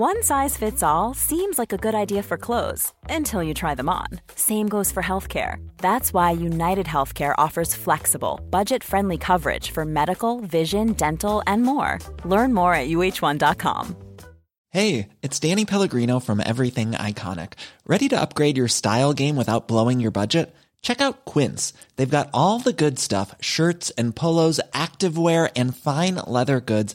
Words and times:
One 0.00 0.22
size 0.22 0.56
fits 0.56 0.82
all 0.82 1.12
seems 1.12 1.58
like 1.58 1.74
a 1.74 1.76
good 1.76 1.94
idea 1.94 2.22
for 2.22 2.38
clothes 2.38 2.94
until 3.10 3.42
you 3.42 3.52
try 3.52 3.74
them 3.74 3.90
on. 3.90 4.06
Same 4.34 4.66
goes 4.66 4.90
for 4.90 5.02
healthcare. 5.02 5.56
That's 5.76 6.14
why 6.14 6.30
United 6.30 6.86
Healthcare 6.86 7.34
offers 7.36 7.74
flexible, 7.74 8.40
budget 8.48 8.82
friendly 8.82 9.18
coverage 9.18 9.72
for 9.72 9.84
medical, 9.84 10.40
vision, 10.40 10.94
dental, 10.94 11.42
and 11.46 11.64
more. 11.64 11.98
Learn 12.24 12.54
more 12.54 12.72
at 12.72 12.88
uh1.com. 12.88 13.94
Hey, 14.70 15.10
it's 15.20 15.38
Danny 15.38 15.66
Pellegrino 15.66 16.18
from 16.18 16.40
Everything 16.40 16.92
Iconic. 16.92 17.52
Ready 17.86 18.08
to 18.08 18.18
upgrade 18.18 18.56
your 18.56 18.68
style 18.68 19.12
game 19.12 19.36
without 19.36 19.68
blowing 19.68 20.00
your 20.00 20.12
budget? 20.12 20.54
Check 20.82 21.02
out 21.02 21.26
Quince. 21.26 21.74
They've 21.96 22.08
got 22.08 22.30
all 22.32 22.58
the 22.58 22.72
good 22.72 22.98
stuff 22.98 23.34
shirts 23.42 23.90
and 23.98 24.16
polos, 24.16 24.60
activewear, 24.72 25.50
and 25.56 25.76
fine 25.76 26.14
leather 26.26 26.60
goods, 26.60 26.94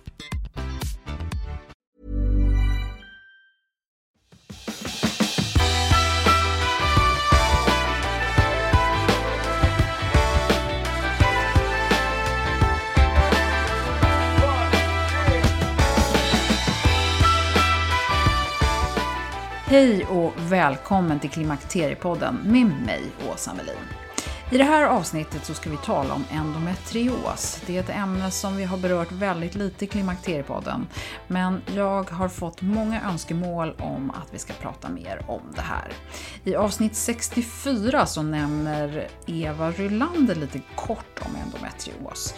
Hej 19.71 20.05
och 20.05 20.33
välkommen 20.37 21.19
till 21.19 21.29
Klimakteriepodden 21.29 22.35
med 22.35 22.65
mig, 22.65 23.03
Åsa 23.33 23.53
Melin. 23.53 23.75
I 24.51 24.57
det 24.57 24.63
här 24.63 24.85
avsnittet 24.85 25.45
så 25.45 25.53
ska 25.53 25.69
vi 25.69 25.77
tala 25.77 26.13
om 26.13 26.23
endometrios. 26.31 27.61
Det 27.65 27.77
är 27.77 27.79
ett 27.79 27.89
ämne 27.89 28.31
som 28.31 28.57
vi 28.57 28.63
har 28.63 28.77
berört 28.77 29.11
väldigt 29.11 29.55
lite 29.55 29.85
i 29.85 29.87
Klimakteriepodden. 29.87 30.87
Men 31.27 31.61
jag 31.75 32.09
har 32.09 32.29
fått 32.29 32.61
många 32.61 33.01
önskemål 33.01 33.75
om 33.79 34.11
att 34.11 34.33
vi 34.33 34.39
ska 34.39 34.53
prata 34.53 34.89
mer 34.89 35.25
om 35.27 35.41
det 35.55 35.61
här. 35.61 35.91
I 36.43 36.55
avsnitt 36.55 36.95
64 36.95 38.05
så 38.05 38.21
nämner 38.21 39.07
Eva 39.25 39.71
Rylander 39.71 40.35
lite 40.35 40.61
kort 40.75 41.19
om 41.21 41.35
endometrios. 41.45 42.33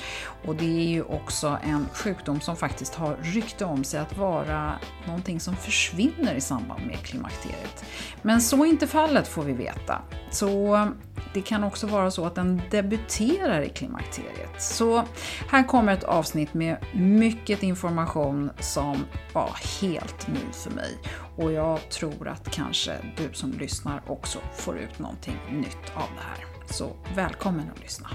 Och 0.46 0.56
det 0.56 0.66
är 0.66 0.88
ju 0.88 1.04
också 1.04 1.58
en 1.64 1.88
sjukdom 1.94 2.42
som 2.42 2.56
faktiskt 2.56 2.96
har 2.96 3.18
rykte 3.22 3.66
om 3.66 3.84
sig 3.84 4.00
att 4.00 4.18
vara 4.18 4.80
någonting 5.06 5.40
som 5.40 5.56
försvinner 5.56 6.36
i 6.36 6.42
samband 6.42 6.86
med 6.86 6.98
klimakteriet. 6.98 7.86
Men 8.22 8.42
så 8.42 8.64
är 8.64 8.70
inte 8.70 8.88
fallet 8.88 9.28
får 9.28 9.44
vi 9.44 9.54
veta. 9.54 10.02
Så 10.32 10.80
det 11.34 11.42
kan 11.42 11.64
också 11.64 11.88
vara 11.88 12.12
så 12.12 12.26
att 12.26 12.36
den 12.36 12.62
debuterar 12.72 13.62
i 13.62 13.70
klimakteriet. 13.70 14.62
Så 14.62 15.04
här 15.50 15.68
kommer 15.68 15.94
ett 15.94 16.04
avsnitt 16.04 16.54
med 16.54 16.78
mycket 16.94 17.64
information 17.64 18.52
som 18.60 19.06
var 19.34 19.52
helt 19.82 20.28
ny 20.28 20.52
för 20.52 20.72
mig. 20.72 20.98
Och 21.38 21.52
jag 21.52 21.90
tror 21.90 22.28
att 22.28 22.52
kanske 22.52 22.98
du 23.18 23.34
som 23.34 23.52
lyssnar 23.52 24.02
också 24.08 24.40
får 24.56 24.78
ut 24.78 25.00
någonting 25.00 25.38
nytt 25.52 25.92
av 25.96 26.10
det 26.16 26.24
här. 26.24 26.46
Så 26.66 26.96
välkommen 27.16 27.70
att 27.76 27.82
lyssna! 27.82 28.10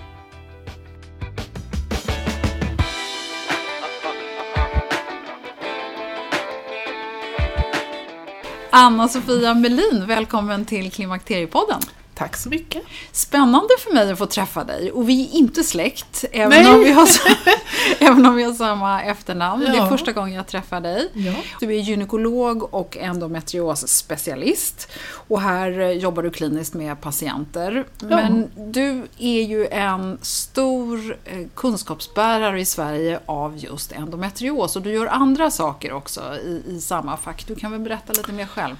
Anna-Sofia 8.78 9.55
Melin, 9.55 10.06
välkommen 10.06 10.65
till 10.65 10.91
Klimakteriepodden. 10.93 11.81
Tack 12.19 12.37
så 12.37 12.49
mycket. 12.49 12.83
Spännande 13.12 13.69
för 13.79 13.95
mig 13.95 14.12
att 14.12 14.19
få 14.19 14.27
träffa 14.27 14.65
dig. 14.65 14.93
Och 14.93 15.09
vi 15.09 15.25
är 15.25 15.34
inte 15.34 15.65
släkt, 15.65 16.25
även, 16.33 16.67
om 16.67 16.81
vi, 16.81 16.93
har, 16.93 17.09
även 17.99 18.27
om 18.27 18.37
vi 18.37 18.43
har 18.43 18.53
samma 18.53 19.03
efternamn. 19.03 19.62
Ja. 19.67 19.73
Det 19.73 19.79
är 19.79 19.87
första 19.87 20.12
gången 20.12 20.34
jag 20.34 20.47
träffar 20.47 20.81
dig. 20.81 21.11
Ja. 21.15 21.33
Du 21.61 21.67
är 21.67 21.81
gynekolog 21.81 22.75
och 22.75 22.97
endometriosspecialist. 22.97 24.89
Och 25.28 25.41
här 25.41 25.91
jobbar 25.91 26.23
du 26.23 26.31
kliniskt 26.31 26.75
med 26.75 27.01
patienter. 27.01 27.84
Ja. 28.01 28.07
Men 28.07 28.51
du 28.57 29.07
är 29.19 29.43
ju 29.43 29.67
en 29.67 30.19
stor 30.23 31.17
eh, 31.25 31.47
kunskapsbärare 31.55 32.61
i 32.61 32.65
Sverige 32.65 33.21
av 33.27 33.57
just 33.59 33.93
endometrios. 33.93 34.77
Och 34.77 34.83
du 34.83 34.93
gör 34.93 35.07
andra 35.07 35.51
saker 35.51 35.93
också 35.93 36.21
i, 36.45 36.62
i 36.67 36.81
samma 36.81 37.17
fack. 37.17 37.45
Du 37.47 37.55
kan 37.55 37.71
väl 37.71 37.81
berätta 37.81 38.12
lite 38.12 38.33
mer 38.33 38.47
själv? 38.47 38.77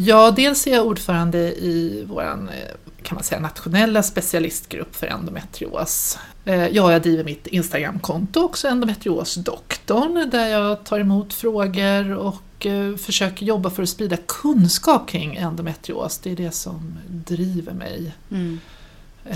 Ja, 0.00 0.30
dels 0.30 0.66
är 0.66 0.72
jag 0.72 0.86
ordförande 0.86 1.38
i 1.38 2.04
vår 2.08 2.22
eh, 2.22 2.92
kan 3.02 3.14
man 3.14 3.24
säga, 3.24 3.40
nationella 3.40 4.02
specialistgrupp 4.02 4.96
för 4.96 5.06
endometrios. 5.06 6.18
Eh, 6.44 6.66
ja, 6.66 6.92
jag 6.92 7.02
driver 7.02 7.24
mitt 7.24 7.46
Instagramkonto 7.46 8.40
också, 8.40 8.68
endometriosdoktorn, 8.68 10.30
där 10.30 10.48
jag 10.48 10.84
tar 10.84 11.00
emot 11.00 11.34
frågor 11.34 12.12
och 12.12 12.66
eh, 12.66 12.96
försöker 12.96 13.46
jobba 13.46 13.70
för 13.70 13.82
att 13.82 13.88
sprida 13.88 14.16
kunskap 14.16 15.08
kring 15.08 15.36
endometrios. 15.36 16.18
Det 16.18 16.32
är 16.32 16.36
det 16.36 16.50
som 16.50 16.98
driver 17.08 17.72
mig. 17.72 18.14
Mm. 18.30 18.60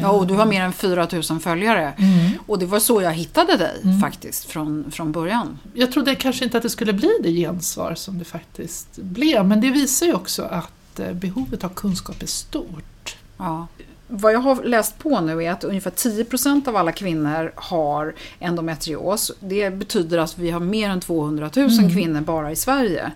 Ja, 0.00 0.10
och 0.10 0.26
du 0.26 0.34
har 0.34 0.46
mer 0.46 0.62
än 0.62 0.72
4000 0.72 1.40
följare. 1.40 1.92
Mm. 1.98 2.30
Och 2.46 2.58
det 2.58 2.66
var 2.66 2.80
så 2.80 3.02
jag 3.02 3.12
hittade 3.12 3.56
dig 3.56 3.80
mm. 3.84 4.00
faktiskt 4.00 4.44
från, 4.44 4.90
från 4.90 5.12
början. 5.12 5.58
Jag 5.74 5.92
trodde 5.92 6.14
kanske 6.14 6.44
inte 6.44 6.56
att 6.56 6.62
det 6.62 6.70
skulle 6.70 6.92
bli 6.92 7.10
det 7.22 7.32
gensvar 7.32 7.94
som 7.94 8.18
det 8.18 8.24
faktiskt 8.24 8.96
blev. 8.96 9.46
Men 9.46 9.60
det 9.60 9.70
visar 9.70 10.06
ju 10.06 10.14
också 10.14 10.42
att 10.42 11.00
eh, 11.00 11.12
behovet 11.12 11.64
av 11.64 11.68
kunskap 11.68 12.22
är 12.22 12.26
stort. 12.26 13.16
Ja. 13.36 13.66
Vad 14.08 14.32
jag 14.32 14.40
har 14.40 14.62
läst 14.64 14.98
på 14.98 15.20
nu 15.20 15.44
är 15.44 15.50
att 15.50 15.64
ungefär 15.64 15.90
10% 15.90 16.68
av 16.68 16.76
alla 16.76 16.92
kvinnor 16.92 17.52
har 17.54 18.14
endometrios. 18.38 19.32
Det 19.40 19.70
betyder 19.70 20.18
att 20.18 20.38
vi 20.38 20.50
har 20.50 20.60
mer 20.60 20.90
än 20.90 21.00
200 21.00 21.50
000 21.56 21.70
mm. 21.70 21.94
kvinnor 21.94 22.20
bara 22.20 22.52
i 22.52 22.56
Sverige. 22.56 23.12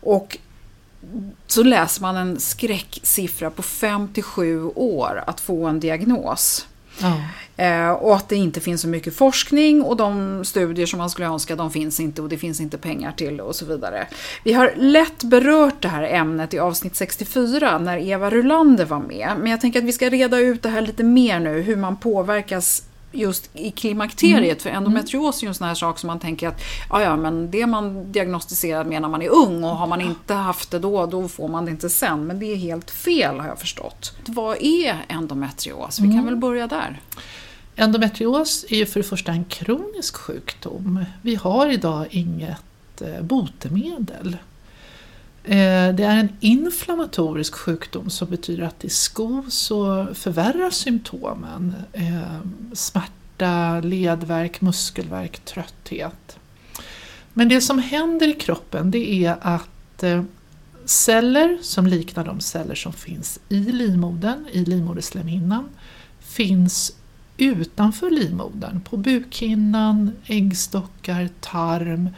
Och 0.00 0.38
så 1.46 1.62
läser 1.62 2.02
man 2.02 2.16
en 2.16 2.40
skräcksiffra 2.40 3.50
på 3.50 3.62
5 3.62 4.08
till 4.12 4.22
7 4.22 4.64
år 4.74 5.24
att 5.26 5.40
få 5.40 5.66
en 5.66 5.80
diagnos. 5.80 6.66
Ja. 7.00 7.22
Eh, 7.64 7.90
och 7.90 8.16
att 8.16 8.28
det 8.28 8.36
inte 8.36 8.60
finns 8.60 8.80
så 8.80 8.88
mycket 8.88 9.16
forskning 9.16 9.82
och 9.82 9.96
de 9.96 10.44
studier 10.44 10.86
som 10.86 10.98
man 10.98 11.10
skulle 11.10 11.26
önska 11.26 11.56
de 11.56 11.70
finns 11.70 12.00
inte 12.00 12.22
och 12.22 12.28
det 12.28 12.38
finns 12.38 12.60
inte 12.60 12.78
pengar 12.78 13.12
till 13.12 13.40
och 13.40 13.56
så 13.56 13.64
vidare. 13.64 14.06
Vi 14.44 14.52
har 14.52 14.72
lätt 14.76 15.24
berört 15.24 15.82
det 15.82 15.88
här 15.88 16.02
ämnet 16.02 16.54
i 16.54 16.58
avsnitt 16.58 16.96
64 16.96 17.78
när 17.78 17.98
Eva 17.98 18.30
Rulander 18.30 18.84
var 18.84 19.00
med. 19.00 19.32
Men 19.38 19.50
jag 19.50 19.60
tänker 19.60 19.78
att 19.78 19.84
vi 19.84 19.92
ska 19.92 20.08
reda 20.08 20.38
ut 20.38 20.62
det 20.62 20.68
här 20.68 20.80
lite 20.80 21.04
mer 21.04 21.40
nu, 21.40 21.60
hur 21.60 21.76
man 21.76 21.96
påverkas 21.96 22.82
just 23.12 23.50
i 23.54 23.70
klimakteriet. 23.70 24.42
Mm. 24.42 24.58
För 24.58 24.70
endometrios 24.70 25.38
är 25.38 25.46
ju 25.46 25.48
en 25.48 25.54
sån 25.54 25.66
här 25.66 25.74
sak 25.74 25.98
som 25.98 26.06
man 26.06 26.18
tänker 26.18 26.48
att 26.48 26.60
ja, 26.90 27.02
ja, 27.02 27.16
men 27.16 27.50
det 27.50 27.66
man 27.66 28.12
diagnostiserad 28.12 28.86
med 28.86 29.02
när 29.02 29.08
man 29.08 29.22
är 29.22 29.28
ung 29.28 29.64
och 29.64 29.76
har 29.76 29.86
man 29.86 30.00
inte 30.00 30.34
haft 30.34 30.70
det 30.70 30.78
då, 30.78 31.06
då 31.06 31.28
får 31.28 31.48
man 31.48 31.64
det 31.64 31.70
inte 31.70 31.90
sen. 31.90 32.26
Men 32.26 32.38
det 32.38 32.52
är 32.52 32.56
helt 32.56 32.90
fel 32.90 33.40
har 33.40 33.46
jag 33.46 33.58
förstått. 33.58 34.12
Vad 34.26 34.56
är 34.60 35.04
endometrios? 35.08 35.98
Vi 35.98 36.04
kan 36.04 36.12
mm. 36.12 36.24
väl 36.24 36.36
börja 36.36 36.66
där. 36.66 37.00
Endometrios 37.76 38.64
är 38.68 38.76
ju 38.76 38.86
för 38.86 39.00
det 39.00 39.06
första 39.06 39.32
en 39.32 39.44
kronisk 39.44 40.16
sjukdom. 40.16 41.04
Vi 41.22 41.34
har 41.34 41.70
idag 41.70 42.06
inget 42.10 43.02
eh, 43.02 43.22
botemedel. 43.22 44.36
Eh, 45.48 45.94
det 45.94 46.04
är 46.04 46.18
en 46.18 46.28
inflammatorisk 46.40 47.54
sjukdom 47.54 48.10
som 48.10 48.28
betyder 48.30 48.62
att 48.62 48.84
i 48.84 48.90
skov 48.90 49.46
så 49.48 50.06
förvärras 50.14 50.76
symptomen. 50.76 51.74
Eh, 51.92 52.38
smärta, 52.72 53.80
ledvärk, 53.80 54.60
muskelvärk, 54.60 55.38
trötthet. 55.44 56.38
Men 57.32 57.48
det 57.48 57.60
som 57.60 57.78
händer 57.78 58.28
i 58.28 58.32
kroppen 58.32 58.90
det 58.90 59.24
är 59.24 59.36
att 59.40 60.02
eh, 60.02 60.22
celler 60.84 61.58
som 61.62 61.86
liknar 61.86 62.24
de 62.24 62.40
celler 62.40 62.74
som 62.74 62.92
finns 62.92 63.40
i 63.48 63.58
livmodern, 63.58 64.46
i 64.52 64.64
livmoderslemhinnan, 64.64 65.68
finns 66.20 66.92
utanför 67.36 68.10
livmodern, 68.10 68.80
på 68.80 68.96
bukhinnan, 68.96 70.12
äggstockar, 70.26 71.28
tarm, 71.40 72.08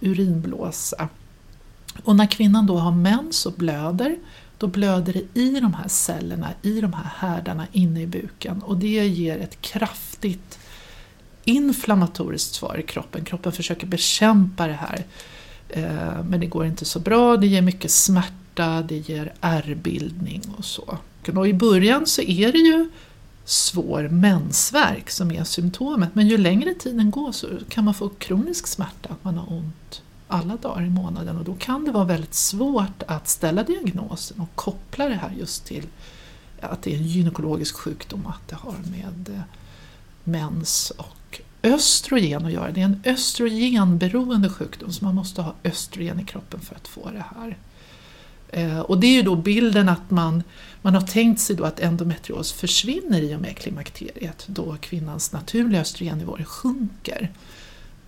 urinblåsa. 0.00 1.08
Och 2.04 2.16
när 2.16 2.26
kvinnan 2.26 2.66
då 2.66 2.76
har 2.76 2.92
mens 2.92 3.46
och 3.46 3.52
blöder, 3.52 4.16
då 4.58 4.66
blöder 4.66 5.12
det 5.12 5.40
i 5.40 5.60
de 5.60 5.74
här 5.74 5.88
cellerna, 5.88 6.48
i 6.62 6.80
de 6.80 6.92
här 6.92 7.10
härdarna 7.16 7.66
inne 7.72 8.02
i 8.02 8.06
buken. 8.06 8.62
Och 8.62 8.76
det 8.76 9.06
ger 9.06 9.38
ett 9.38 9.62
kraftigt 9.62 10.58
inflammatoriskt 11.44 12.54
svar 12.54 12.76
i 12.78 12.82
kroppen. 12.82 13.24
Kroppen 13.24 13.52
försöker 13.52 13.86
bekämpa 13.86 14.66
det 14.66 14.72
här. 14.80 15.04
Eh, 15.68 16.24
men 16.24 16.40
det 16.40 16.46
går 16.46 16.66
inte 16.66 16.84
så 16.84 17.00
bra, 17.00 17.36
det 17.36 17.46
ger 17.46 17.62
mycket 17.62 17.90
smärta, 17.90 18.82
det 18.82 18.96
ger 19.08 19.32
ärrbildning 19.40 20.42
och 20.58 20.64
så. 20.64 20.98
Och 21.36 21.48
i 21.48 21.54
början 21.54 22.06
så 22.06 22.22
är 22.22 22.52
det 22.52 22.58
ju 22.58 22.90
svår 23.44 24.08
mensvärk 24.08 25.10
som 25.10 25.32
är 25.32 25.44
symptomet. 25.44 26.14
Men 26.14 26.28
ju 26.28 26.38
längre 26.38 26.74
tiden 26.74 27.10
går 27.10 27.32
så 27.32 27.46
kan 27.68 27.84
man 27.84 27.94
få 27.94 28.08
kronisk 28.08 28.66
smärta, 28.66 29.08
att 29.08 29.24
man 29.24 29.38
har 29.38 29.52
ont 29.52 30.02
alla 30.28 30.56
dagar 30.56 30.82
i 30.82 30.90
månaden 30.90 31.36
och 31.38 31.44
då 31.44 31.54
kan 31.54 31.84
det 31.84 31.92
vara 31.92 32.04
väldigt 32.04 32.34
svårt 32.34 33.02
att 33.06 33.28
ställa 33.28 33.62
diagnosen 33.62 34.40
och 34.40 34.54
koppla 34.54 35.08
det 35.08 35.14
här 35.14 35.32
just 35.38 35.66
till 35.66 35.86
att 36.60 36.82
det 36.82 36.94
är 36.94 36.98
en 36.98 37.06
gynekologisk 37.06 37.76
sjukdom 37.76 38.26
och 38.26 38.30
att 38.30 38.48
det 38.48 38.56
har 38.56 38.74
med 38.90 39.28
eh, 39.34 39.40
mens 40.24 40.90
och 40.90 41.40
östrogen 41.62 42.46
att 42.46 42.52
göra. 42.52 42.70
Det 42.70 42.80
är 42.80 42.84
en 42.84 43.02
östrogenberoende 43.04 44.50
sjukdom 44.50 44.92
så 44.92 45.04
man 45.04 45.14
måste 45.14 45.42
ha 45.42 45.54
östrogen 45.64 46.20
i 46.20 46.24
kroppen 46.24 46.60
för 46.60 46.74
att 46.74 46.88
få 46.88 47.10
det 47.10 47.24
här. 47.36 47.56
Eh, 48.48 48.80
och 48.80 49.00
det 49.00 49.06
är 49.06 49.12
ju 49.12 49.22
då 49.22 49.36
bilden 49.36 49.88
att 49.88 50.10
man, 50.10 50.42
man 50.82 50.94
har 50.94 51.00
tänkt 51.00 51.40
sig 51.40 51.56
då 51.56 51.64
att 51.64 51.80
endometrios 51.80 52.52
försvinner 52.52 53.20
i 53.20 53.34
och 53.34 53.40
med 53.40 53.56
klimakteriet 53.56 54.44
då 54.46 54.76
kvinnans 54.80 55.32
naturliga 55.32 55.80
östrogennivåer 55.80 56.44
sjunker. 56.44 57.30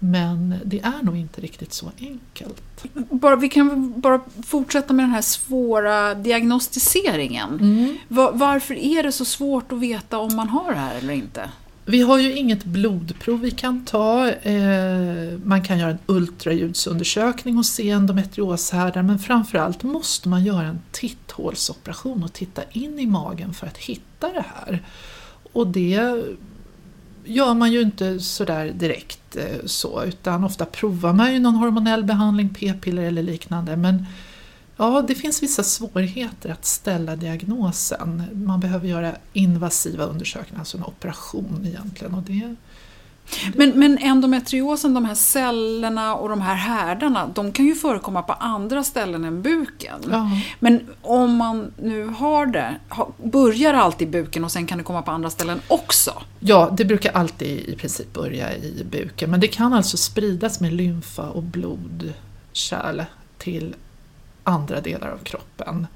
Men 0.03 0.55
det 0.65 0.81
är 0.81 1.03
nog 1.03 1.17
inte 1.17 1.41
riktigt 1.41 1.73
så 1.73 1.91
enkelt. 2.01 2.85
Bara, 3.11 3.37
vi 3.37 3.49
kan 3.49 4.01
bara 4.01 4.21
fortsätta 4.47 4.93
med 4.93 5.05
den 5.05 5.11
här 5.11 5.23
svåra 5.23 6.15
diagnostiseringen. 6.15 7.49
Mm. 7.51 7.97
Var, 8.09 8.33
varför 8.33 8.75
är 8.75 9.03
det 9.03 9.13
så 9.13 9.25
svårt 9.25 9.73
att 9.73 9.79
veta 9.79 10.19
om 10.19 10.37
man 10.37 10.49
har 10.49 10.73
det 10.73 10.79
här 10.79 10.99
eller 10.99 11.15
inte? 11.15 11.51
Vi 11.85 12.03
har 12.03 12.19
ju 12.19 12.37
inget 12.37 12.65
blodprov 12.65 13.41
vi 13.41 13.51
kan 13.51 13.85
ta. 13.85 14.31
Eh, 14.31 15.39
man 15.45 15.63
kan 15.63 15.79
göra 15.79 15.91
en 15.91 15.99
ultraljudsundersökning 16.07 17.59
och 17.59 17.67
se 17.67 17.91
endometrioshärdar 17.91 19.03
men 19.03 19.19
framförallt 19.19 19.83
måste 19.83 20.29
man 20.29 20.45
göra 20.45 20.67
en 20.67 20.81
titthålsoperation 20.93 22.25
och 22.25 22.33
titta 22.33 22.63
in 22.73 22.99
i 22.99 23.07
magen 23.07 23.55
för 23.55 23.67
att 23.67 23.79
hitta 23.79 24.33
det 24.33 24.45
här. 24.55 24.83
Och 25.53 25.67
det 25.67 26.23
gör 27.25 27.55
man 27.55 27.73
ju 27.73 27.81
inte 27.81 28.21
sådär 28.21 28.73
direkt 28.75 29.20
Eh, 29.37 29.67
så 29.67 30.05
utan 30.05 30.45
ofta 30.45 30.65
provar 30.65 31.13
man 31.13 31.33
ju 31.33 31.39
någon 31.39 31.55
hormonell 31.55 32.05
behandling, 32.05 32.49
p-piller 32.49 33.03
eller 33.03 33.23
liknande 33.23 33.77
men 33.77 34.07
ja, 34.77 35.05
det 35.09 35.15
finns 35.15 35.43
vissa 35.43 35.63
svårigheter 35.63 36.51
att 36.51 36.65
ställa 36.65 37.17
diagnosen. 37.17 38.23
Man 38.33 38.61
behöver 38.61 38.89
göra 38.89 39.13
invasiva 39.33 40.05
undersökningar, 40.05 40.59
alltså 40.61 40.77
en 40.77 40.85
operation 40.85 41.67
egentligen. 41.67 42.15
Och 42.15 42.23
det, 42.23 42.57
men, 43.55 43.71
men 43.71 43.99
endometriosen, 43.99 44.95
de 44.95 45.05
här 45.05 45.15
cellerna 45.15 46.15
och 46.15 46.29
de 46.29 46.41
här 46.41 46.55
härdarna, 46.55 47.31
de 47.35 47.53
kan 47.53 47.67
ju 47.67 47.75
förekomma 47.75 48.23
på 48.23 48.33
andra 48.33 48.85
ställen 48.85 49.25
än 49.25 49.43
buken. 49.43 50.01
Ja. 50.11 50.31
Men 50.59 50.89
om 51.03 51.37
man 51.37 51.73
nu 51.83 52.07
har 52.07 52.47
det, 52.47 52.77
börjar 53.23 53.75
alltid 53.75 54.09
i 54.09 54.11
buken 54.11 54.45
och 54.45 54.53
sen 54.53 54.67
kan 54.67 54.79
det 54.79 54.85
komma 54.85 55.03
på 55.03 55.11
andra 55.11 55.31
ställen 55.31 55.61
också? 55.69 56.23
Ja, 56.41 56.71
det 56.73 56.85
brukar 56.85 57.13
alltid 57.13 57.69
i 57.69 57.77
princip 57.77 58.13
börja 58.13 58.57
i 58.57 58.87
buken. 58.91 59.31
Men 59.31 59.41
det 59.41 59.49
kan 59.49 59.73
alltså 59.73 59.97
spridas 59.97 60.61
med 60.61 60.73
lymfa 60.73 61.31
och 61.31 61.43
blodkärl 61.43 63.05
till 63.39 63.75
andra 64.45 64.81
delar 64.81 65.09
av 65.09 65.19
kroppen. 65.19 65.87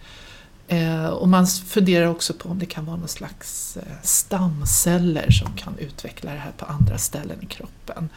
Eh, 0.68 1.06
och 1.06 1.28
man 1.28 1.46
funderar 1.46 2.06
också 2.06 2.34
på 2.34 2.48
om 2.48 2.58
det 2.58 2.66
kan 2.66 2.84
vara 2.84 2.96
någon 2.96 3.08
slags 3.08 3.76
eh, 3.76 3.82
stamceller 4.02 5.30
som 5.30 5.52
kan 5.52 5.78
utveckla 5.78 6.32
det 6.32 6.38
här 6.38 6.52
på 6.56 6.64
andra 6.64 6.98
ställen 6.98 7.38
i 7.42 7.46
kroppen. 7.46 8.08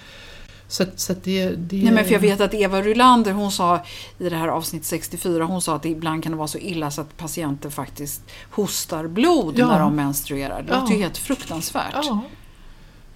Så, 0.67 0.85
så 0.95 1.13
det, 1.23 1.49
det... 1.49 1.83
Nej, 1.83 1.93
men 1.93 2.05
för 2.05 2.11
jag 2.11 2.19
vet 2.19 2.41
att 2.41 2.53
Eva 2.53 2.81
Rylander 2.81 3.31
hon 3.31 3.51
sa 3.51 3.79
i 4.19 4.29
det 4.29 4.35
här 4.35 4.47
avsnitt 4.47 4.85
64, 4.85 5.43
hon 5.43 5.61
sa 5.61 5.75
att 5.75 5.85
ibland 5.85 6.23
kan 6.23 6.31
det 6.31 6.37
vara 6.37 6.47
så 6.47 6.57
illa 6.57 6.91
så 6.91 7.01
att 7.01 7.17
patienter 7.17 7.69
faktiskt 7.69 8.21
hostar 8.51 9.07
blod 9.07 9.53
ja. 9.57 9.67
när 9.67 9.79
de 9.79 9.95
menstruerar. 9.95 10.61
Det 10.61 10.73
ja. 10.73 10.79
låter 10.79 10.93
ju 10.93 11.01
helt 11.01 11.17
fruktansvärt. 11.17 11.93
Ja. 11.93 12.21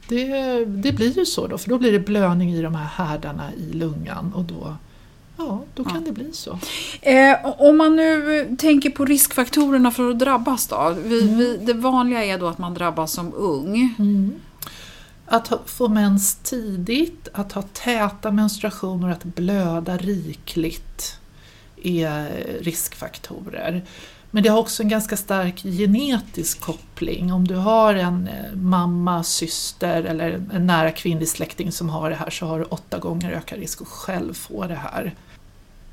Det, 0.07 0.65
det 0.65 0.91
blir 0.91 1.17
ju 1.17 1.25
så 1.25 1.47
då, 1.47 1.57
för 1.57 1.69
då 1.69 1.77
blir 1.77 1.91
det 1.91 1.99
blödning 1.99 2.53
i 2.53 2.61
de 2.61 2.75
här 2.75 2.85
härdarna 3.05 3.53
i 3.53 3.73
lungan 3.73 4.33
och 4.33 4.43
då 4.43 4.75
Ja, 5.47 5.63
då 5.75 5.83
kan 5.83 5.95
ja. 5.95 6.01
det 6.05 6.11
bli 6.11 6.33
så. 6.33 6.59
Eh, 7.01 7.35
om 7.43 7.77
man 7.77 7.95
nu 7.95 8.55
tänker 8.59 8.89
på 8.89 9.05
riskfaktorerna 9.05 9.91
för 9.91 10.09
att 10.09 10.19
drabbas 10.19 10.67
då. 10.67 10.95
Vi, 11.03 11.21
mm. 11.21 11.37
vi, 11.37 11.57
det 11.57 11.73
vanliga 11.73 12.25
är 12.25 12.37
då 12.37 12.47
att 12.47 12.57
man 12.57 12.73
drabbas 12.73 13.11
som 13.11 13.33
ung. 13.33 13.95
Mm. 13.99 14.33
Att 15.25 15.47
ha, 15.47 15.59
få 15.65 15.87
mens 15.87 16.35
tidigt, 16.35 17.27
att 17.33 17.51
ha 17.51 17.61
täta 17.61 18.31
menstruationer, 18.31 19.09
att 19.11 19.23
blöda 19.23 19.97
rikligt 19.97 21.17
är 21.83 22.29
riskfaktorer. 22.61 23.83
Men 24.31 24.43
det 24.43 24.49
har 24.49 24.59
också 24.59 24.83
en 24.83 24.89
ganska 24.89 25.17
stark 25.17 25.63
genetisk 25.63 26.61
koppling. 26.61 27.33
Om 27.33 27.47
du 27.47 27.55
har 27.55 27.95
en 27.95 28.27
eh, 28.27 28.55
mamma, 28.55 29.23
syster 29.23 30.03
eller 30.03 30.31
en 30.53 30.67
nära 30.67 30.91
kvinnlig 30.91 31.27
släkting 31.27 31.71
som 31.71 31.89
har 31.89 32.09
det 32.09 32.15
här 32.15 32.29
så 32.29 32.45
har 32.45 32.59
du 32.59 32.65
åtta 32.65 32.99
gånger 32.99 33.31
ökad 33.31 33.59
risk 33.59 33.81
att 33.81 33.87
själv 33.87 34.33
få 34.33 34.67
det 34.67 34.75
här 34.75 35.13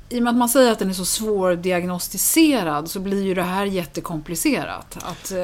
i 0.09 0.19
och 0.19 0.23
med 0.23 0.31
att 0.31 0.37
man 0.37 0.49
säger 0.49 0.71
att 0.71 0.79
den 0.79 0.89
är 0.89 0.93
så 0.93 1.05
svårdiagnostiserad 1.05 2.89
så 2.89 2.99
blir 2.99 3.23
ju 3.23 3.33
det 3.33 3.43
här 3.43 3.65
jättekomplicerat. 3.65 4.97
Att, 5.01 5.31
eh, 5.31 5.39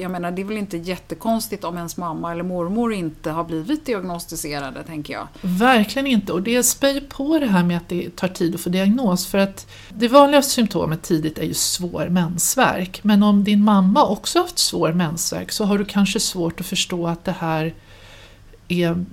jag 0.00 0.10
menar, 0.10 0.30
det 0.30 0.42
är 0.42 0.46
väl 0.46 0.56
inte 0.56 0.76
jättekonstigt 0.76 1.64
om 1.64 1.76
ens 1.76 1.96
mamma 1.96 2.32
eller 2.32 2.42
mormor 2.42 2.92
inte 2.92 3.30
har 3.30 3.44
blivit 3.44 3.86
diagnostiserade, 3.86 4.82
tänker 4.82 5.12
jag. 5.14 5.28
Verkligen 5.40 6.06
inte, 6.06 6.32
och 6.32 6.42
det 6.42 6.62
spär 6.62 7.00
på 7.08 7.38
det 7.38 7.46
här 7.46 7.64
med 7.64 7.76
att 7.76 7.88
det 7.88 8.16
tar 8.16 8.28
tid 8.28 8.54
att 8.54 8.60
få 8.60 8.70
diagnos. 8.70 9.26
För 9.26 9.38
att 9.38 9.66
det 9.88 10.08
vanligaste 10.08 10.52
symptomet 10.52 11.02
tidigt 11.02 11.38
är 11.38 11.44
ju 11.44 11.54
svår 11.54 12.08
mensvärk. 12.08 13.00
Men 13.04 13.22
om 13.22 13.44
din 13.44 13.64
mamma 13.64 14.06
också 14.06 14.38
haft 14.38 14.58
svår 14.58 14.92
mensvärk 14.92 15.52
så 15.52 15.64
har 15.64 15.78
du 15.78 15.84
kanske 15.84 16.20
svårt 16.20 16.60
att 16.60 16.66
förstå 16.66 17.06
att 17.06 17.24
det 17.24 17.34
här 17.38 17.74
är 18.72 19.04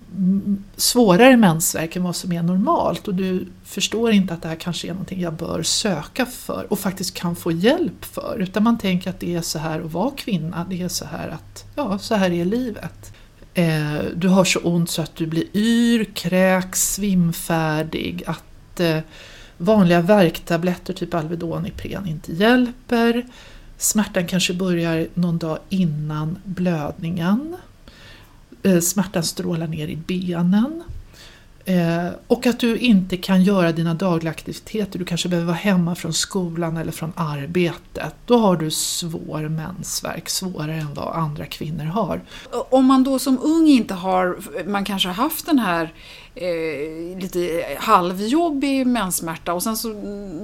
svårare 0.75 1.37
mensvärk 1.37 1.95
än 1.95 2.03
vad 2.03 2.15
som 2.15 2.31
är 2.31 2.43
normalt 2.43 3.07
och 3.07 3.15
du 3.15 3.47
förstår 3.63 4.11
inte 4.11 4.33
att 4.33 4.41
det 4.41 4.47
här 4.47 4.55
kanske 4.55 4.87
är 4.87 4.91
någonting 4.91 5.21
jag 5.21 5.33
bör 5.33 5.63
söka 5.63 6.25
för 6.25 6.67
och 6.69 6.79
faktiskt 6.79 7.13
kan 7.13 7.35
få 7.35 7.51
hjälp 7.51 8.05
för. 8.05 8.37
Utan 8.39 8.63
man 8.63 8.77
tänker 8.77 9.09
att 9.09 9.19
det 9.19 9.35
är 9.35 9.41
så 9.41 9.59
här 9.59 9.79
att 9.79 9.91
vara 9.91 10.11
kvinna, 10.11 10.65
det 10.69 10.81
är 10.81 10.87
så 10.87 11.05
här 11.05 11.29
att, 11.29 11.65
ja, 11.75 11.99
så 11.99 12.15
här 12.15 12.31
är 12.31 12.45
livet. 12.45 13.13
Eh, 13.53 13.99
du 14.15 14.27
har 14.27 14.43
så 14.43 14.59
ont 14.59 14.89
så 14.89 15.01
att 15.01 15.15
du 15.15 15.27
blir 15.27 15.43
yr, 15.53 16.03
kräks, 16.03 16.93
svimfärdig, 16.93 18.23
att 18.25 18.79
eh, 18.79 18.99
vanliga 19.57 20.01
värktabletter 20.01 20.93
typ 20.93 21.13
Alvedon, 21.13 21.65
Ipren 21.65 22.07
inte 22.07 22.33
hjälper. 22.33 23.25
Smärtan 23.77 24.27
kanske 24.27 24.53
börjar 24.53 25.07
någon 25.13 25.37
dag 25.37 25.59
innan 25.69 26.39
blödningen 26.43 27.57
Eh, 28.63 28.79
smärtan 28.79 29.23
strålar 29.23 29.67
ner 29.67 29.87
i 29.87 29.95
benen. 29.95 30.83
Eh, 31.69 32.09
och 32.27 32.47
att 32.47 32.59
du 32.59 32.77
inte 32.77 33.17
kan 33.17 33.43
göra 33.43 33.71
dina 33.71 33.93
dagliga 33.93 34.31
aktiviteter, 34.31 34.99
du 34.99 35.05
kanske 35.05 35.29
behöver 35.29 35.47
vara 35.47 35.57
hemma 35.57 35.95
från 35.95 36.13
skolan 36.13 36.77
eller 36.77 36.91
från 36.91 37.13
arbetet. 37.15 38.15
Då 38.25 38.37
har 38.37 38.55
du 38.55 38.71
svår 38.71 39.49
mensvärk, 39.49 40.29
svårare 40.29 40.75
än 40.75 40.93
vad 40.93 41.15
andra 41.15 41.45
kvinnor 41.45 41.83
har. 41.83 42.21
Om 42.69 42.85
man 42.85 43.03
då 43.03 43.19
som 43.19 43.39
ung 43.43 43.67
inte 43.67 43.93
har, 43.93 44.37
man 44.67 44.85
kanske 44.85 45.09
har 45.09 45.13
haft 45.13 45.45
den 45.45 45.59
här 45.59 45.93
eh, 46.35 47.19
lite 47.19 47.65
halvjobbig 47.79 48.87
menssmärta 48.87 49.53
och 49.53 49.63
sen 49.63 49.77
så 49.77 49.93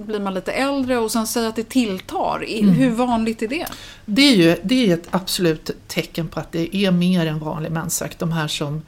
blir 0.05 0.19
man 0.19 0.33
lite 0.33 0.51
äldre 0.51 0.97
och 0.97 1.11
sen 1.11 1.27
säger 1.27 1.49
att 1.49 1.55
det 1.55 1.69
tilltar. 1.69 2.45
Mm. 2.47 2.69
Hur 2.69 2.89
vanligt 2.89 3.41
är 3.41 3.47
det? 3.47 3.67
Det 4.05 4.21
är 4.21 4.35
ju 4.35 4.57
det 4.63 4.89
är 4.89 4.93
ett 4.93 5.07
absolut 5.11 5.71
tecken 5.87 6.27
på 6.27 6.39
att 6.39 6.51
det 6.51 6.75
är 6.75 6.91
mer 6.91 7.25
än 7.25 7.39
vanlig 7.39 7.71
mensvärk. 7.71 8.19
De 8.19 8.31
här 8.31 8.47
som 8.47 8.81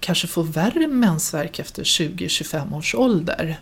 kanske 0.00 0.26
får 0.26 0.44
värre 0.44 0.86
mensvärk 0.86 1.58
efter 1.58 1.84
20-25 1.84 2.76
års 2.76 2.94
ålder. 2.94 3.58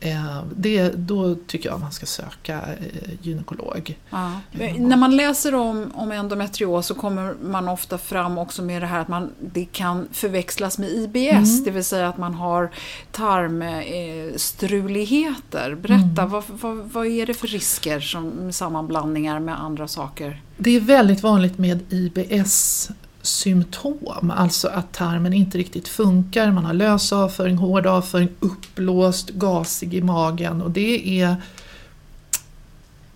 Eh, 0.00 0.42
det, 0.56 0.88
då 0.88 1.34
tycker 1.46 1.68
jag 1.68 1.80
man 1.80 1.92
ska 1.92 2.06
söka 2.06 2.54
eh, 2.54 3.10
gynekolog. 3.22 3.98
Ja. 4.10 4.32
När 4.78 4.96
man 4.96 5.16
läser 5.16 5.54
om, 5.54 5.92
om 5.94 6.12
endometrios 6.12 6.86
så 6.86 6.94
kommer 6.94 7.34
man 7.42 7.68
ofta 7.68 7.98
fram 7.98 8.38
också 8.38 8.62
med 8.62 8.82
det 8.82 8.86
här 8.86 9.00
att 9.00 9.08
man, 9.08 9.30
det 9.40 9.64
kan 9.64 10.08
förväxlas 10.12 10.78
med 10.78 10.90
IBS, 10.90 11.50
mm. 11.50 11.64
det 11.64 11.70
vill 11.70 11.84
säga 11.84 12.08
att 12.08 12.18
man 12.18 12.34
har 12.34 12.70
tarmstruligheter. 13.12 15.74
Berätta, 15.74 16.22
mm. 16.22 16.30
vad, 16.30 16.44
vad, 16.48 16.76
vad, 16.76 17.06
är 17.06 17.26
det 17.26 17.34
för 17.34 17.46
risker 17.46 18.00
som 18.00 18.52
sammanblandningar 18.52 19.40
med 19.40 19.60
andra 19.60 19.88
saker? 19.88 20.42
Det 20.56 20.76
är 20.76 20.80
väldigt 20.80 21.22
vanligt 21.22 21.58
med 21.58 21.92
IBS 21.92 22.90
symptom, 23.28 24.32
alltså 24.36 24.68
att 24.68 24.92
tarmen 24.92 25.32
inte 25.32 25.58
riktigt 25.58 25.88
funkar, 25.88 26.50
man 26.50 26.64
har 26.64 26.74
lös 26.74 27.12
avföring, 27.12 27.56
hård 27.56 27.86
avföring, 27.86 28.28
uppblåst, 28.40 29.30
gasig 29.30 29.94
i 29.94 30.02
magen. 30.02 30.62
Och 30.62 30.70
det 30.70 31.20
är 31.20 31.36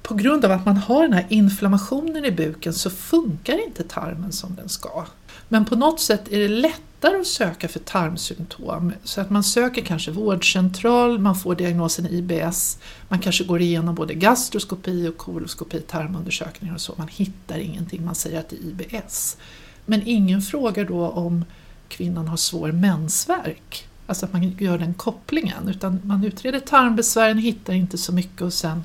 på 0.03 0.15
grund 0.15 0.45
av 0.45 0.53
att 0.53 0.67
man 0.67 0.77
har 0.77 1.03
den 1.03 1.13
här 1.13 1.27
inflammationen 1.29 2.25
i 2.25 2.31
buken 2.31 2.73
så 2.75 2.91
funkar 2.91 3.65
inte 3.67 3.85
tarmen 3.85 4.33
som 4.33 4.55
den 4.55 4.69
ska. 4.69 5.05
Men 5.49 5.65
på 5.65 5.77
något 5.77 6.01
sätt 6.01 6.33
är 6.33 6.39
det 6.39 6.49
lättare 6.49 7.21
att 7.21 7.27
söka 7.27 7.69
för 7.69 7.79
tarmsymptom. 7.79 8.93
Så 9.05 9.21
att 9.21 9.31
man 9.31 9.45
söker 9.45 9.83
kanske 9.83 10.11
vårdcentral, 10.11 11.19
man 11.19 11.37
får 11.37 11.55
diagnosen 11.55 12.07
IBS, 12.07 12.79
man 13.09 13.19
kanske 13.19 13.45
går 13.45 13.61
igenom 13.61 13.95
både 13.95 14.15
gastroskopi 14.15 15.09
och 15.09 15.17
koloskopi, 15.17 15.81
tarmundersökningar 15.81 16.75
och 16.75 16.81
så, 16.81 16.95
man 16.97 17.09
hittar 17.09 17.59
ingenting, 17.59 18.05
man 18.05 18.15
säger 18.15 18.41
att 18.41 18.49
det 18.49 18.57
är 18.57 18.61
IBS. 18.61 19.37
Men 19.87 20.03
ingen 20.05 20.43
frågar 20.43 20.85
då 20.85 21.09
om 21.09 21.45
kvinnan 21.89 22.29
har 22.29 22.37
svår 22.37 22.73
mensvärk, 22.73 23.89
alltså 24.07 24.27
att 24.27 24.33
man 24.33 24.57
gör 24.59 24.79
den 24.79 24.95
kopplingen, 24.95 25.69
utan 25.69 26.01
man 26.05 26.25
utreder 26.25 26.61
tarmbesvären, 26.61 27.39
hittar 27.39 27.73
inte 27.73 27.99
så 27.99 28.13
mycket 28.13 28.43
och 28.43 28.53
sen 28.53 28.85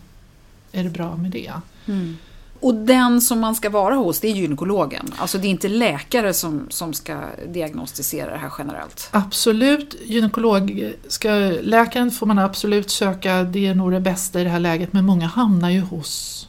är 0.71 0.83
det 0.83 0.89
bra 0.89 1.17
med 1.17 1.31
det. 1.31 1.51
Mm. 1.85 2.17
Och 2.59 2.75
den 2.75 3.21
som 3.21 3.39
man 3.39 3.55
ska 3.55 3.69
vara 3.69 3.95
hos, 3.95 4.19
det 4.19 4.27
är 4.27 4.33
gynekologen. 4.33 5.13
Alltså 5.17 5.37
det 5.37 5.47
är 5.47 5.49
inte 5.49 5.67
läkare 5.67 6.33
som, 6.33 6.67
som 6.69 6.93
ska 6.93 7.21
diagnostisera 7.47 8.31
det 8.31 8.37
här 8.37 8.51
generellt. 8.57 9.09
Absolut, 9.11 9.95
gynekolog 10.05 10.93
ska, 11.07 11.29
läkaren 11.61 12.11
får 12.11 12.25
man 12.25 12.39
absolut 12.39 12.89
söka, 12.89 13.43
det 13.43 13.67
är 13.67 13.75
nog 13.75 13.91
det 13.91 13.99
bästa 13.99 14.41
i 14.41 14.43
det 14.43 14.49
här 14.49 14.59
läget, 14.59 14.93
men 14.93 15.05
många 15.05 15.27
hamnar 15.27 15.69
ju 15.69 15.79
hos 15.79 16.47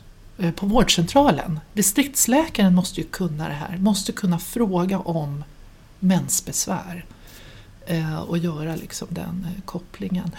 på 0.57 0.67
vårdcentralen. 0.67 1.61
Distriktsläkaren 1.73 2.75
måste 2.75 3.01
ju 3.01 3.07
kunna 3.07 3.49
det 3.49 3.55
här, 3.55 3.79
måste 3.79 4.13
kunna 4.13 4.39
fråga 4.39 4.99
om 4.99 5.45
mensbesvär. 5.99 7.05
Eh, 7.91 8.19
och 8.19 8.39
göra 8.39 8.77
liksom 8.77 9.09
den 9.11 9.47
eh, 9.49 9.63
kopplingen. 9.65 10.31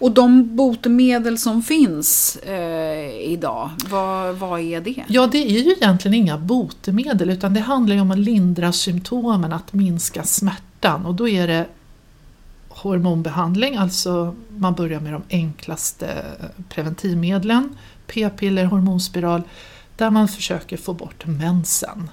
Och 0.00 0.10
de 0.10 0.56
botemedel 0.56 1.38
som 1.38 1.62
finns 1.62 2.36
eh, 2.36 3.32
idag, 3.32 3.70
vad, 3.90 4.34
vad 4.34 4.60
är 4.60 4.80
det? 4.80 5.04
Ja, 5.08 5.26
det 5.26 5.38
är 5.38 5.64
ju 5.64 5.72
egentligen 5.72 6.14
inga 6.14 6.38
botemedel 6.38 7.30
utan 7.30 7.54
det 7.54 7.60
handlar 7.60 8.00
om 8.00 8.10
att 8.10 8.18
lindra 8.18 8.72
symptomen, 8.72 9.52
att 9.52 9.72
minska 9.72 10.22
smärtan 10.22 11.06
och 11.06 11.14
då 11.14 11.28
är 11.28 11.46
det 11.46 11.66
hormonbehandling, 12.68 13.76
alltså 13.76 14.34
man 14.48 14.74
börjar 14.74 15.00
med 15.00 15.12
de 15.12 15.22
enklaste 15.30 16.24
preventivmedlen, 16.68 17.76
p-piller, 18.06 18.64
hormonspiral, 18.64 19.42
där 19.96 20.10
man 20.10 20.28
försöker 20.28 20.76
få 20.76 20.92
bort 20.92 21.26
mensen. 21.26 22.10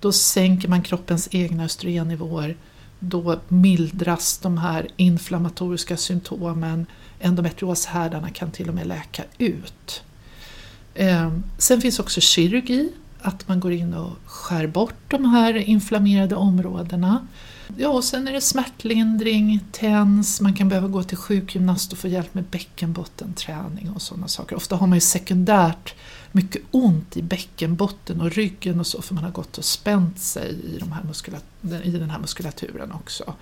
Då 0.00 0.12
sänker 0.12 0.68
man 0.68 0.82
kroppens 0.82 1.28
egna 1.30 1.64
östrogennivåer 1.64 2.56
då 2.98 3.40
mildras 3.48 4.38
de 4.38 4.58
här 4.58 4.88
inflammatoriska 4.96 5.96
symptomen. 5.96 6.86
Endometrioshärdarna 7.20 8.30
kan 8.30 8.50
till 8.50 8.68
och 8.68 8.74
med 8.74 8.86
läka 8.86 9.22
ut. 9.38 10.02
Ehm, 10.94 11.42
sen 11.58 11.80
finns 11.80 11.98
också 11.98 12.20
kirurgi, 12.20 12.92
att 13.20 13.48
man 13.48 13.60
går 13.60 13.72
in 13.72 13.94
och 13.94 14.10
skär 14.24 14.66
bort 14.66 14.94
de 15.08 15.24
här 15.24 15.56
inflammerade 15.56 16.34
områdena. 16.34 17.26
Ja, 17.76 17.88
och 17.88 18.04
sen 18.04 18.28
är 18.28 18.32
det 18.32 18.40
smärtlindring, 18.40 19.60
TENS, 19.72 20.40
man 20.40 20.54
kan 20.54 20.68
behöva 20.68 20.88
gå 20.88 21.02
till 21.02 21.16
sjukgymnast 21.16 21.92
och 21.92 21.98
få 21.98 22.08
hjälp 22.08 22.34
med 22.34 22.44
bäckenbottenträning 22.44 23.90
och 23.90 24.02
sådana 24.02 24.28
saker. 24.28 24.56
Ofta 24.56 24.76
har 24.76 24.86
man 24.86 24.96
ju 24.96 25.00
sekundärt 25.00 25.94
mycket 26.32 26.62
ont 26.70 27.16
i 27.16 27.22
bäckenbotten 27.22 28.20
och 28.20 28.30
ryggen 28.30 28.80
och 28.80 28.86
så 28.86 29.02
för 29.02 29.14
man 29.14 29.24
har 29.24 29.30
gått 29.30 29.58
och 29.58 29.64
spänt 29.64 30.18
sig 30.18 30.50
i, 30.50 30.78
de 30.78 30.92
här 30.92 31.02
i 31.84 31.90
den 31.90 32.10
här 32.10 32.18
muskulaturen 32.18 32.92
också. 32.92 33.34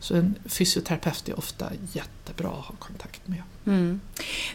Så 0.00 0.14
en 0.14 0.34
fysioterapeut 0.46 1.28
är 1.28 1.38
ofta 1.38 1.66
jättebra 1.92 2.48
att 2.48 2.64
ha 2.64 2.74
kontakt 2.78 3.28
med. 3.28 3.42
Mm. 3.66 4.00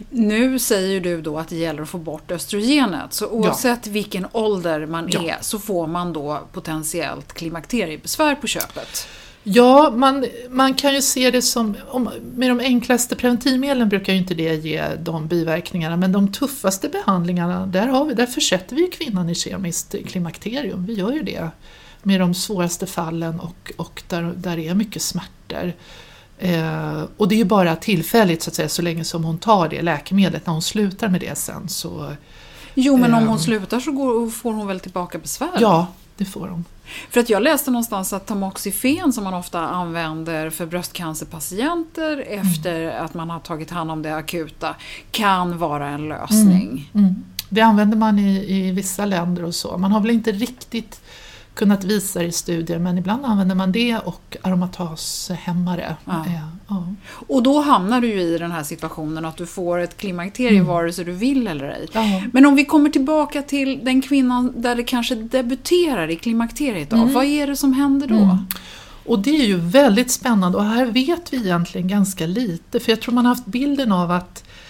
Nu 0.10 0.60
säger 0.60 1.02
du 1.02 1.22
då 1.22 1.40
att 1.40 1.48
det 1.48 1.56
gäller 1.56 1.82
att 1.82 1.90
få 1.90 1.98
bort 1.98 2.32
östrogenet, 2.32 3.14
så 3.14 3.28
oavsett 3.28 3.86
ja. 3.86 3.92
vilken 3.92 4.28
ålder 4.32 4.86
man 4.86 5.10
ja. 5.12 5.22
är 5.24 5.38
så 5.42 5.60
får 5.60 5.88
man 5.88 6.14
då 6.14 6.48
potentiellt 6.52 7.34
klimakteriebesvär 7.34 8.36
på 8.36 8.48
köpet. 8.48 9.08
Ja, 9.44 9.94
man, 9.96 10.26
man 10.50 10.74
kan 10.74 10.94
ju 10.94 11.02
se 11.02 11.32
det 11.32 11.42
som, 11.42 11.76
om, 11.88 12.10
med 12.36 12.50
de 12.50 12.60
enklaste 12.60 13.16
preventivmedlen 13.16 13.90
brukar 13.90 14.14
ju 14.14 14.20
inte 14.20 14.34
det 14.34 14.56
ge 14.56 14.84
de 14.96 15.28
biverkningarna, 15.28 15.98
men 15.98 16.12
de 16.12 16.32
tuffaste 16.32 16.90
behandlingarna, 16.90 17.66
där, 17.66 17.88
har 17.88 18.06
vi, 18.06 18.14
där 18.14 18.26
försätter 18.26 18.76
vi 18.76 18.88
kvinnan 18.88 19.30
i 19.30 19.36
kemiskt 19.36 19.96
klimakterium, 20.08 20.86
vi 20.86 20.94
gör 20.94 21.12
ju 21.12 21.24
det 21.24 21.50
med 22.04 22.20
de 22.20 22.34
svåraste 22.34 22.88
fallen 22.88 23.40
och, 23.40 23.72
och 23.78 24.04
där, 24.08 24.34
där 24.38 24.58
det 24.58 24.68
är 24.68 24.76
mycket 24.76 25.02
smärtor. 25.02 25.74
Eh, 26.38 27.04
och 27.18 27.28
det 27.28 27.36
är 27.36 27.38
ju 27.38 27.46
bara 27.46 27.76
tillfälligt 27.76 28.44
så 28.44 28.50
att 28.50 28.56
säga, 28.56 28.70
så 28.70 28.82
länge 28.82 29.04
som 29.04 29.24
hon 29.24 29.38
tar 29.38 29.70
det 29.70 29.82
läkemedlet, 29.82 30.46
när 30.46 30.54
hon 30.54 30.62
slutar 30.62 31.08
med 31.08 31.22
det 31.22 31.38
sen 31.38 31.70
så... 31.70 32.14
Jo, 32.74 32.98
men 32.98 33.14
om 33.14 33.28
hon 33.28 33.38
eh, 33.38 33.42
slutar 33.42 33.80
så 33.80 33.92
går, 33.92 34.30
får 34.30 34.54
hon 34.54 34.68
väl 34.68 34.80
tillbaka 34.80 35.18
besvär? 35.18 35.58
Ja, 35.60 35.88
det 36.18 36.26
får 36.26 36.48
hon. 36.48 36.66
För 37.10 37.20
att 37.20 37.30
jag 37.30 37.44
läste 37.44 37.72
någonstans 37.72 38.14
att 38.14 38.26
tamoxifen 38.26 39.14
som 39.14 39.24
man 39.24 39.34
ofta 39.34 39.60
använder 39.60 40.50
för 40.50 40.66
bröstcancerpatienter 40.66 42.26
mm. 42.28 42.42
efter 42.42 42.88
att 42.88 43.14
man 43.14 43.30
har 43.30 43.40
tagit 43.40 43.70
hand 43.70 43.92
om 43.92 44.02
det 44.02 44.16
akuta 44.16 44.76
kan 45.12 45.58
vara 45.58 45.88
en 45.88 46.08
lösning. 46.08 46.90
Mm. 46.94 47.06
Mm. 47.06 47.24
Det 47.50 47.62
använder 47.62 47.98
man 47.98 48.20
i, 48.20 48.56
i 48.56 48.72
vissa 48.72 49.06
länder 49.06 49.44
och 49.44 49.56
så. 49.56 49.78
Man 49.78 49.92
har 49.92 50.02
väl 50.02 50.12
inte 50.12 50.32
riktigt 50.32 51.02
kunnat 51.60 51.84
visa 51.84 52.24
i 52.24 52.32
studier 52.32 52.80
men 52.80 52.98
ibland 52.98 53.26
använder 53.26 53.56
man 53.56 53.72
det 53.72 53.98
och 53.98 54.38
aromatashämmare. 54.42 55.96
Ja. 56.06 56.26
Ja. 56.68 56.88
Och 57.10 57.44
då 57.44 57.62
hamnar 57.62 58.02
du 58.02 58.08
ju 58.08 58.22
i 58.22 58.38
den 58.38 58.52
här 58.52 58.64
situationen 58.64 59.26
att 59.26 59.38
du 59.38 59.46
får 59.46 59.80
ett 59.80 59.98
klimakterium 59.98 60.56
mm. 60.56 60.68
vare 60.68 60.94
sig 60.94 61.06
du 61.06 61.12
vill 61.12 61.48
eller 61.48 61.66
ej. 61.66 61.88
Ja. 61.92 62.22
Men 62.34 62.46
om 62.46 62.56
vi 62.56 62.66
kommer 62.66 62.90
tillbaka 62.90 63.42
till 63.42 63.80
den 63.84 64.02
kvinnan 64.02 64.54
där 64.56 64.76
det 64.76 64.84
kanske 64.84 65.16
debuterar 65.16 66.10
i 66.10 66.16
klimakteriet, 66.16 66.90
då, 66.90 66.98
mm. 66.98 67.14
vad 67.14 67.26
är 67.26 67.48
det 67.48 67.56
som 67.56 67.74
händer 67.74 68.08
då? 68.08 68.16
Mm. 68.16 68.38
Och 69.06 69.20
det 69.20 69.42
är 69.42 69.46
ju 69.46 69.58
väldigt 69.58 70.12
spännande 70.12 70.58
och 70.58 70.66
här 70.66 70.86
vet 70.86 71.34
vi 71.34 71.38
egentligen 71.38 71.88
ganska 71.88 72.26
lite 72.26 72.80
för 72.80 72.92
jag 72.92 73.02
tror 73.02 73.14
man 73.14 73.26
har 73.26 73.36
haft 73.36 73.46
bilden 73.46 73.92
av 73.92 74.12
att 74.12 74.44
Eh, 74.44 74.69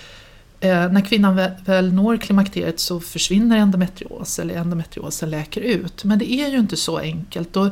när 0.68 1.06
kvinnan 1.06 1.36
väl, 1.36 1.52
väl 1.66 1.94
når 1.94 2.18
klimakteriet 2.18 2.80
så 2.80 3.00
försvinner 3.00 3.58
endometrios 3.58 4.40
eller 4.40 4.56
endometriosen 4.56 5.30
läker 5.30 5.62
ut. 5.62 6.04
Men 6.04 6.20
det 6.20 6.32
är 6.32 6.50
ju 6.50 6.58
inte 6.58 6.78
så 6.78 6.98
enkelt. 6.98 7.58
Och 7.58 7.68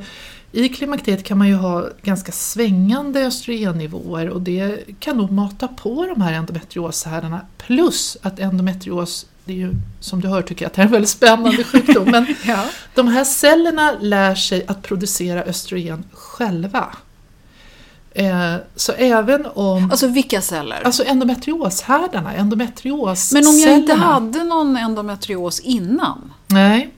I 0.52 0.70
klimakteriet 0.70 1.24
kan 1.24 1.38
man 1.38 1.48
ju 1.48 1.56
ha 1.56 1.90
ganska 2.02 2.32
svängande 2.32 3.26
östrogennivåer 3.26 4.30
och 4.30 4.42
det 4.42 4.84
kan 5.00 5.18
nog 5.18 5.32
mata 5.32 5.68
på 5.68 6.06
de 6.06 6.22
här 6.22 6.34
endometrioshärdarna. 6.34 7.42
Plus 7.58 8.18
att 8.22 8.40
endometrios, 8.40 9.26
det 9.46 9.54
är 9.54 9.58
ju 9.58 9.74
som 10.00 10.22
du 10.22 10.28
hör 10.28 10.42
tycker 10.42 10.66
jag 10.66 10.70
att 10.70 10.76
det 10.76 10.82
är 10.82 10.86
en 10.86 10.92
väldigt 10.92 11.10
spännande 11.10 11.64
sjukdom, 11.72 12.12
men 12.12 12.36
ja. 12.46 12.66
de 12.96 13.08
här 13.08 13.24
cellerna 13.24 13.98
lär 14.02 14.36
sig 14.36 14.66
att 14.68 14.82
producera 14.82 15.44
östrogen 15.44 16.04
själva. 16.14 16.96
Eh, 18.18 18.56
så 18.76 18.92
även 18.92 19.46
om... 19.46 19.92
Alltså 19.92 20.08
vilka 20.08 20.42
celler? 20.42 20.82
Alltså 20.86 21.04
endometrioshärdarna, 21.04 22.34
endometrios 22.34 23.34
Men 23.34 23.48
om 23.48 23.60
jag 23.60 23.76
inte 23.76 23.94
hade 23.94 24.44
någon 24.44 24.78
endometrios 24.78 25.60
innan? 25.60 26.34
Nej. 26.48 26.94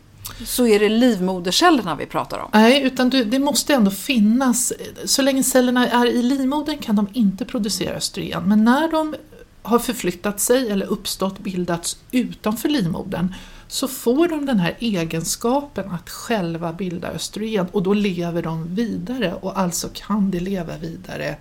Så 0.46 0.68
är 0.68 0.80
det 0.80 0.90
livmodercellerna 0.90 1.96
vi 1.96 2.06
pratar 2.06 2.40
om? 2.40 2.50
Nej, 2.54 2.82
utan 2.82 3.10
du, 3.10 3.24
det 3.24 3.40
måste 3.40 3.74
ändå 3.74 3.92
finnas. 3.92 4.74
Så 5.06 5.22
länge 5.22 5.44
cellerna 5.44 5.88
är 5.88 6.06
i 6.06 6.24
livmodern 6.24 6.78
kan 6.78 6.96
de 6.96 7.08
inte 7.14 7.46
producera 7.46 7.96
östrogen. 7.96 8.44
Men 8.46 8.64
när 8.64 8.92
de 8.92 9.16
har 9.62 9.80
förflyttat 9.80 10.40
sig 10.40 10.72
eller 10.72 10.86
uppstått, 10.86 11.40
bildats 11.40 11.98
utanför 12.12 12.70
livmodern 12.70 13.34
så 13.72 13.88
får 13.88 14.28
de 14.28 14.46
den 14.46 14.60
här 14.60 14.76
egenskapen 14.80 15.92
att 15.92 16.10
själva 16.10 16.74
bilda 16.74 17.08
östrogen 17.08 17.68
och 17.72 17.84
då 17.84 17.94
lever 17.94 18.42
de 18.42 18.76
vidare 18.76 19.34
och 19.34 19.60
alltså 19.60 19.90
kan 19.94 20.32
de 20.32 20.40
leva 20.40 20.78
vidare 20.78 21.36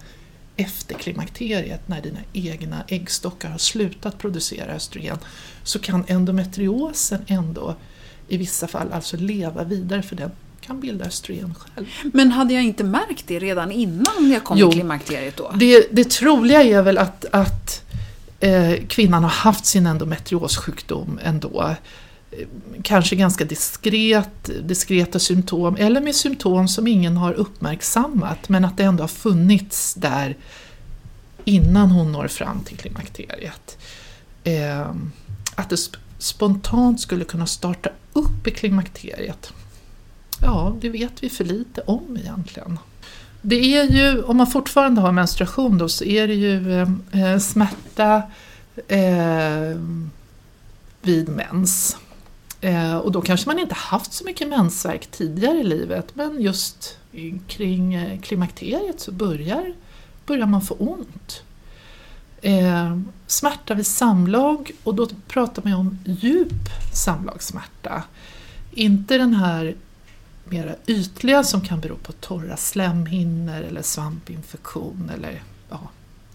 efter 0.56 0.94
klimakteriet 0.94 1.88
när 1.88 2.02
dina 2.02 2.18
egna 2.32 2.84
äggstockar 2.88 3.48
har 3.48 3.58
slutat 3.58 4.18
producera 4.18 4.72
östrogen 4.72 5.18
så 5.62 5.78
kan 5.78 6.04
endometriosen 6.08 7.24
ändå 7.26 7.74
i 8.28 8.36
vissa 8.36 8.66
fall 8.66 8.92
alltså 8.92 9.16
leva 9.16 9.64
vidare 9.64 10.02
för 10.02 10.16
den 10.16 10.30
kan 10.60 10.80
bilda 10.80 11.04
östrogen 11.04 11.54
själv. 11.54 11.86
Men 12.12 12.32
hade 12.32 12.54
jag 12.54 12.64
inte 12.64 12.84
märkt 12.84 13.24
det 13.26 13.38
redan 13.38 13.72
innan 13.72 14.30
jag 14.32 14.44
kom 14.44 14.58
jo, 14.58 14.68
i 14.68 14.72
klimakteriet 14.72 15.36
då? 15.36 15.52
Det, 15.54 15.88
det 15.90 16.10
troliga 16.10 16.62
är 16.62 16.82
väl 16.82 16.98
att, 16.98 17.24
att 17.32 17.84
eh, 18.40 18.72
kvinnan 18.88 19.22
har 19.22 19.30
haft 19.30 19.66
sin 19.66 19.86
endometriossjukdom 19.86 21.18
ändå 21.22 21.76
kanske 22.82 23.16
ganska 23.16 23.44
diskret, 23.44 24.50
diskreta 24.62 25.18
symptom 25.18 25.76
eller 25.76 26.00
med 26.00 26.14
symptom 26.14 26.68
som 26.68 26.86
ingen 26.86 27.16
har 27.16 27.32
uppmärksammat 27.32 28.48
men 28.48 28.64
att 28.64 28.76
det 28.76 28.84
ändå 28.84 29.02
har 29.02 29.08
funnits 29.08 29.94
där 29.94 30.36
innan 31.44 31.90
hon 31.90 32.12
når 32.12 32.28
fram 32.28 32.60
till 32.60 32.76
klimakteriet. 32.76 33.78
Eh, 34.44 34.90
att 35.54 35.70
det 35.70 35.76
sp 35.86 35.94
spontant 36.18 37.00
skulle 37.00 37.24
kunna 37.24 37.46
starta 37.46 37.90
upp 38.12 38.46
i 38.46 38.50
klimakteriet. 38.50 39.52
Ja, 40.42 40.76
det 40.80 40.88
vet 40.88 41.22
vi 41.22 41.30
för 41.30 41.44
lite 41.44 41.80
om 41.80 42.16
egentligen. 42.16 42.78
Det 43.42 43.76
är 43.76 43.84
ju, 43.84 44.22
om 44.22 44.36
man 44.36 44.46
fortfarande 44.46 45.00
har 45.00 45.12
menstruation 45.12 45.78
då, 45.78 45.88
så 45.88 46.04
är 46.04 46.28
det 46.28 46.34
ju 46.34 46.80
eh, 46.80 46.88
eh 47.12 47.38
smärta 47.38 48.22
eh, 48.88 49.80
vid 51.02 51.28
mens. 51.28 51.96
Eh, 52.60 52.96
och 52.96 53.12
då 53.12 53.20
kanske 53.20 53.48
man 53.48 53.58
inte 53.58 53.74
haft 53.74 54.12
så 54.12 54.24
mycket 54.24 54.48
mensvärk 54.48 55.06
tidigare 55.06 55.58
i 55.58 55.64
livet 55.64 56.06
men 56.14 56.42
just 56.42 56.98
kring 57.46 57.94
eh, 57.94 58.20
klimakteriet 58.20 59.00
så 59.00 59.12
börjar, 59.12 59.74
börjar 60.26 60.46
man 60.46 60.62
få 60.62 60.74
ont. 60.74 61.42
Eh, 62.42 62.98
smärta 63.26 63.74
vid 63.74 63.86
samlag 63.86 64.70
och 64.84 64.94
då 64.94 65.08
pratar 65.28 65.62
man 65.62 65.72
ju 65.72 65.78
om 65.78 65.98
djup 66.04 66.68
samlagssmärta. 66.94 68.02
Inte 68.70 69.18
den 69.18 69.34
här 69.34 69.74
mera 70.44 70.74
ytliga 70.86 71.44
som 71.44 71.60
kan 71.60 71.80
bero 71.80 71.96
på 71.96 72.12
torra 72.12 72.56
slemhinnor 72.56 73.60
eller 73.60 73.82
svampinfektion 73.82 75.10
eller 75.14 75.42
ja, 75.70 75.80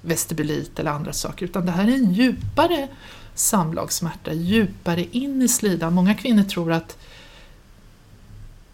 vestibulit 0.02 0.80
eller 0.80 0.92
andra 0.92 1.14
saker 1.14 1.46
utan 1.46 1.66
det 1.66 1.72
här 1.72 1.88
är 1.88 1.94
en 1.94 2.14
djupare 2.14 2.88
samlagssmärta, 3.36 4.34
djupare 4.34 5.06
in 5.12 5.42
i 5.42 5.48
slidan. 5.48 5.94
Många 5.94 6.16
kvinnor 6.16 6.44
tror 6.44 6.72
att 6.72 6.98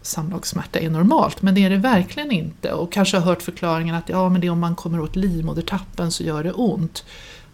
samlagssmärta 0.02 0.78
är 0.78 0.90
normalt 0.90 1.42
men 1.42 1.54
det 1.54 1.64
är 1.64 1.70
det 1.70 1.76
verkligen 1.76 2.32
inte 2.32 2.72
och 2.72 2.92
kanske 2.92 3.16
har 3.16 3.24
hört 3.24 3.42
förklaringen 3.42 3.94
att 3.94 4.08
ja, 4.08 4.28
men 4.28 4.40
det 4.40 4.46
är 4.46 4.50
om 4.50 4.60
man 4.60 4.76
kommer 4.76 5.00
åt 5.00 5.16
livmodertappen 5.16 6.12
så 6.12 6.22
gör 6.22 6.44
det 6.44 6.52
ont. 6.52 7.04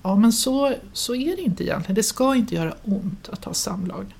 Ja 0.02 0.16
men 0.16 0.32
så, 0.32 0.74
så 0.92 1.14
är 1.14 1.36
det 1.36 1.42
inte 1.42 1.64
egentligen, 1.64 1.94
det 1.94 2.02
ska 2.02 2.34
inte 2.34 2.54
göra 2.54 2.74
ont 2.84 3.28
att 3.28 3.44
ha 3.44 3.54
samlag. 3.54 4.14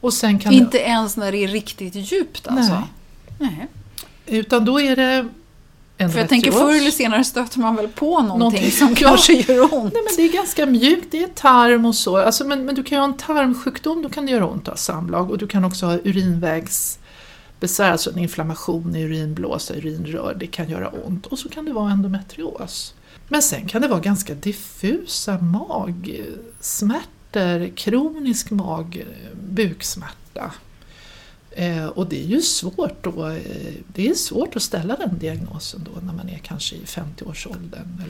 Och 0.00 0.12
sen 0.12 0.38
kan 0.38 0.52
inte 0.52 0.78
det... 0.78 0.84
ens 0.84 1.16
när 1.16 1.32
det 1.32 1.38
är 1.38 1.48
riktigt 1.48 1.94
djupt 1.94 2.46
alltså? 2.46 2.74
Nej. 2.74 2.86
Nej. 3.38 3.66
Utan 4.26 4.64
då 4.64 4.80
är 4.80 4.96
det 4.96 5.28
för 5.98 6.18
jag 6.18 6.28
tänker 6.28 6.52
förr 6.52 6.76
eller 6.76 6.90
senare 6.90 7.24
stöter 7.24 7.58
man 7.58 7.76
väl 7.76 7.88
på 7.88 8.10
någonting, 8.10 8.38
någonting 8.38 8.70
som 8.70 8.94
kanske 8.94 9.32
gör 9.32 9.74
ont. 9.74 9.94
Nej, 9.94 10.02
men 10.04 10.16
det 10.16 10.22
är 10.22 10.32
ganska 10.32 10.66
mjukt, 10.66 11.06
det 11.10 11.22
är 11.22 11.28
tarm 11.28 11.84
och 11.84 11.94
så. 11.94 12.16
Alltså, 12.16 12.46
men, 12.46 12.64
men 12.64 12.74
du 12.74 12.82
kan 12.82 12.96
ju 12.96 13.00
ha 13.00 13.04
en 13.08 13.16
tarmsjukdom, 13.16 14.02
då 14.02 14.08
kan 14.08 14.26
det 14.26 14.32
göra 14.32 14.46
ont 14.46 14.62
att 14.62 14.68
ha 14.68 14.76
samlag. 14.76 15.30
Och 15.30 15.38
du 15.38 15.46
kan 15.46 15.64
också 15.64 15.86
ha 15.86 15.98
urinvägsbesvär, 16.04 17.90
alltså 17.90 18.10
en 18.10 18.18
inflammation 18.18 18.96
i 18.96 19.02
urinblåsa, 19.02 19.74
urinrör, 19.74 20.36
det 20.40 20.46
kan 20.46 20.70
göra 20.70 20.88
ont. 20.88 21.26
Och 21.26 21.38
så 21.38 21.48
kan 21.48 21.64
det 21.64 21.72
vara 21.72 21.90
endometrios. 21.90 22.94
Men 23.28 23.42
sen 23.42 23.68
kan 23.68 23.82
det 23.82 23.88
vara 23.88 24.00
ganska 24.00 24.34
diffusa 24.34 25.38
magsmärtor, 25.38 27.06
kronisk 27.76 28.50
mag, 28.50 29.04
buksmärta. 29.48 30.52
Eh, 31.58 31.86
och 31.86 32.06
det 32.06 32.22
är 32.22 32.26
ju 32.26 32.42
svårt 32.42 33.04
då, 33.04 33.26
eh, 33.26 33.42
det 33.86 34.08
är 34.08 34.14
svårt 34.14 34.56
att 34.56 34.62
ställa 34.62 34.96
den 34.96 35.18
diagnosen 35.18 35.88
då 35.94 36.00
när 36.00 36.12
man 36.12 36.28
är 36.28 36.38
kanske 36.38 36.76
i 36.76 36.84
50-årsåldern. 36.84 38.02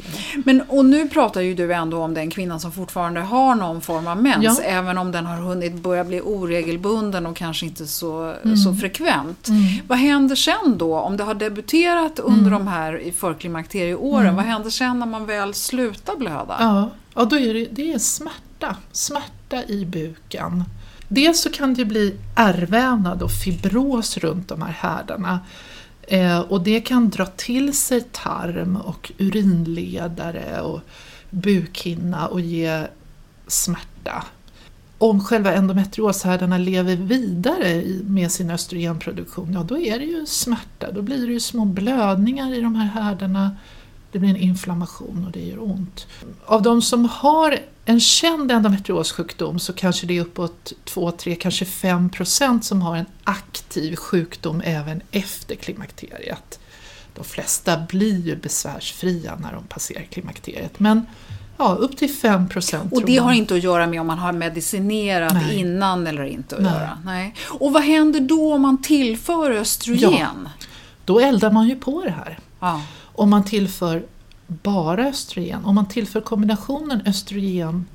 Men 0.45 0.61
och 0.61 0.85
nu 0.85 1.09
pratar 1.09 1.41
ju 1.41 1.55
du 1.55 1.75
ändå 1.75 2.03
om 2.03 2.15
den 2.15 2.31
kvinnan 2.31 2.61
som 2.61 2.73
fortfarande 2.73 3.21
har 3.21 3.55
någon 3.55 3.81
form 3.81 4.07
av 4.07 4.23
mens, 4.23 4.45
ja. 4.45 4.65
även 4.65 4.99
om 4.99 5.13
den 5.13 5.27
har 5.27 5.37
hunnit 5.37 5.75
börja 5.75 6.05
bli 6.05 6.21
oregelbunden 6.21 7.27
och 7.27 7.37
kanske 7.37 7.67
inte 7.67 7.87
så, 7.87 8.35
mm. 8.45 8.57
så 8.57 8.75
frekvent. 8.75 9.49
Mm. 9.49 9.63
Vad 9.87 9.99
händer 9.99 10.37
sen 10.37 10.79
då, 10.79 10.99
om 10.99 11.17
det 11.17 11.25
har 11.25 11.35
debuterat 11.35 12.19
under 12.19 12.47
mm. 12.47 12.53
de 12.53 12.67
här 12.67 13.13
förklimakterieåren, 13.17 14.23
mm. 14.23 14.37
vad 14.37 14.45
händer 14.45 14.71
sen 14.71 14.99
när 14.99 15.07
man 15.07 15.27
väl 15.27 15.55
slutar 15.55 16.17
blöda? 16.17 16.57
Ja, 16.59 16.91
ja 17.15 17.25
då 17.25 17.39
är 17.39 17.55
det, 17.55 17.67
det 17.71 17.93
är 17.93 17.99
smärta, 17.99 18.77
smärta 18.93 19.65
i 19.65 19.85
buken. 19.85 20.65
Dels 21.09 21.41
så 21.41 21.51
kan 21.51 21.75
det 21.75 21.85
bli 21.85 22.17
ärrvävnad 22.35 23.23
och 23.23 23.31
fibros 23.31 24.17
runt 24.17 24.49
de 24.49 24.63
här 24.63 24.73
härdarna. 24.73 25.41
Eh, 26.03 26.39
och 26.39 26.61
det 26.61 26.81
kan 26.81 27.11
dra 27.11 27.27
till 27.27 27.77
sig 27.77 28.01
tarm 28.01 28.77
och 28.77 29.13
urinledare 29.19 30.61
och 30.61 30.81
bukhinna 31.31 32.27
och 32.27 32.41
ge 32.41 32.87
smärta. 33.47 34.25
Om 34.99 35.25
själva 35.25 35.55
endometrioshärdarna 35.55 36.59
lever 36.59 36.97
vidare 36.97 37.83
med 38.05 38.33
sin 38.33 38.51
östrogenproduktion, 38.51 39.53
ja 39.53 39.63
då 39.63 39.79
är 39.79 39.99
det 39.99 40.05
ju 40.05 40.27
smärta. 40.27 40.93
Då 40.93 41.03
blir 41.03 41.27
det 41.27 41.33
ju 41.33 41.41
små 41.41 41.65
blödningar 41.65 42.55
i 42.55 42.61
de 42.61 42.75
här 42.75 42.87
härdarna 42.87 43.57
det 44.13 44.21
blir 44.21 44.31
en 44.31 44.37
inflammation 44.37 45.25
och 45.27 45.33
det 45.33 45.45
gör 45.45 45.63
ont. 45.63 46.07
Av 46.47 46.63
de 46.63 46.83
som 46.83 47.05
har 47.05 47.59
en 47.89 48.01
känd 48.01 48.53
endometriossjukdom 48.53 49.59
så 49.59 49.73
kanske 49.73 50.07
det 50.07 50.17
är 50.17 50.21
uppåt 50.21 50.73
2, 50.85 51.11
3, 51.11 51.35
kanske 51.35 51.65
5 51.65 52.11
procent 52.11 52.65
som 52.65 52.83
har 52.83 52.97
en 52.97 53.07
aktiv 53.25 53.97
sjukdom 53.97 54.63
även 54.65 55.03
efter 55.11 55.55
klimakteriet. 55.55 56.61
De 57.15 57.25
flesta 57.25 57.77
blir 57.89 58.21
ju 58.21 58.37
besvärsfria 58.37 59.37
när 59.37 59.53
de 59.53 59.65
passerar 59.65 60.03
klimakteriet 60.03 60.81
men 60.81 61.07
ja, 61.57 61.77
upp 61.81 61.97
till 61.97 62.15
5 62.15 62.49
procent. 62.49 62.93
Och 62.93 63.05
det 63.05 63.17
har 63.17 63.33
inte 63.33 63.55
att 63.55 63.63
göra 63.63 63.87
med 63.87 64.01
om 64.01 64.07
man 64.07 64.19
har 64.19 64.33
medicinerat 64.33 65.35
Nej. 65.35 65.59
innan 65.59 66.07
eller 66.07 66.25
inte 66.25 66.57
att 66.57 66.63
Nej. 66.63 66.73
göra? 66.73 66.99
Nej. 67.05 67.35
Och 67.49 67.73
vad 67.73 67.83
händer 67.83 68.21
då 68.21 68.55
om 68.55 68.63
man 68.63 68.83
tillför 68.83 69.51
östrogen? 69.51 70.13
Ja, 70.19 70.67
då 71.05 71.21
eldar 71.21 71.51
man 71.51 71.69
ju 71.69 71.77
på 71.77 72.03
det 72.03 72.11
här. 72.11 72.39
Ja 72.61 72.83
om 73.17 73.31
man 73.31 73.45
tillför 73.45 74.03
bara 74.47 75.09
östrogen, 75.09 75.65
om 75.65 75.75
man 75.75 75.89
tillför 75.89 76.21
kombinationen 76.21 77.03
östrogen 77.07 77.87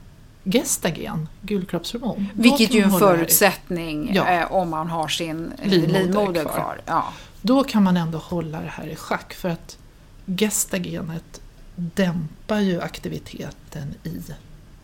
gestagen, 0.43 1.29
gulkroppshormon. 1.41 2.27
Vilket 2.33 2.73
ju 2.73 2.79
är 2.79 2.83
en 2.83 2.99
förutsättning 2.99 4.11
ja. 4.13 4.27
eh, 4.27 4.51
om 4.51 4.69
man 4.69 4.89
har 4.89 5.07
sin 5.07 5.51
livmoder, 5.63 5.99
livmoder 6.03 6.43
kvar. 6.43 6.53
kvar. 6.53 6.81
Ja. 6.85 7.13
Då 7.41 7.63
kan 7.63 7.83
man 7.83 7.97
ändå 7.97 8.17
hålla 8.17 8.61
det 8.61 8.69
här 8.69 8.87
i 8.87 8.95
schack 8.95 9.33
för 9.33 9.49
att 9.49 9.77
gestagenet 10.25 11.41
dämpar 11.75 12.59
ju 12.59 12.81
aktiviteten 12.81 13.93
i 14.03 14.21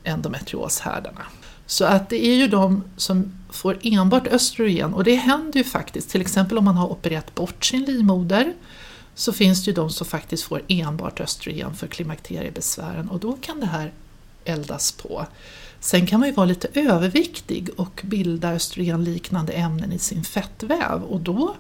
endometrioshärdarna. 0.04 1.22
Så 1.66 1.86
att 1.86 2.10
det 2.10 2.26
är 2.26 2.36
ju 2.36 2.48
de 2.48 2.84
som 2.98 3.32
får 3.50 3.78
enbart 3.82 4.28
östrogen 4.28 4.94
och 4.94 5.04
det 5.04 5.16
händer 5.16 5.58
ju 5.58 5.64
faktiskt, 5.64 6.10
till 6.10 6.22
exempel 6.22 6.58
om 6.58 6.66
man 6.66 6.76
har 6.76 6.92
opererat 6.92 7.36
bort 7.36 7.66
sin 7.66 7.84
livmoder 7.84 8.54
så 9.18 9.34
finns 9.34 9.66
det 9.66 9.72
ju 9.72 9.76
de 9.76 9.90
som 9.90 10.08
faktiskt 10.08 10.44
får 10.44 10.62
enbart 10.68 11.20
östrogen 11.20 11.76
för 11.76 11.88
klimakteriebesvären 11.88 13.10
och 13.10 13.20
då 13.20 13.38
kan 13.42 13.60
det 13.60 13.66
här 13.66 13.94
eldas 14.46 14.92
på. 14.92 15.26
Sen 15.80 16.08
kan 16.08 16.20
man 16.20 16.30
ju 16.30 16.36
vara 16.36 16.46
lite 16.46 16.68
överviktig 16.74 17.70
och 17.78 18.02
bilda 18.04 18.54
östrogenliknande 18.54 19.54
ämnen 19.54 19.92
i 19.92 20.00
sin 20.00 20.24
fettväv 20.24 21.04
och 21.04 21.22
då 21.22 21.56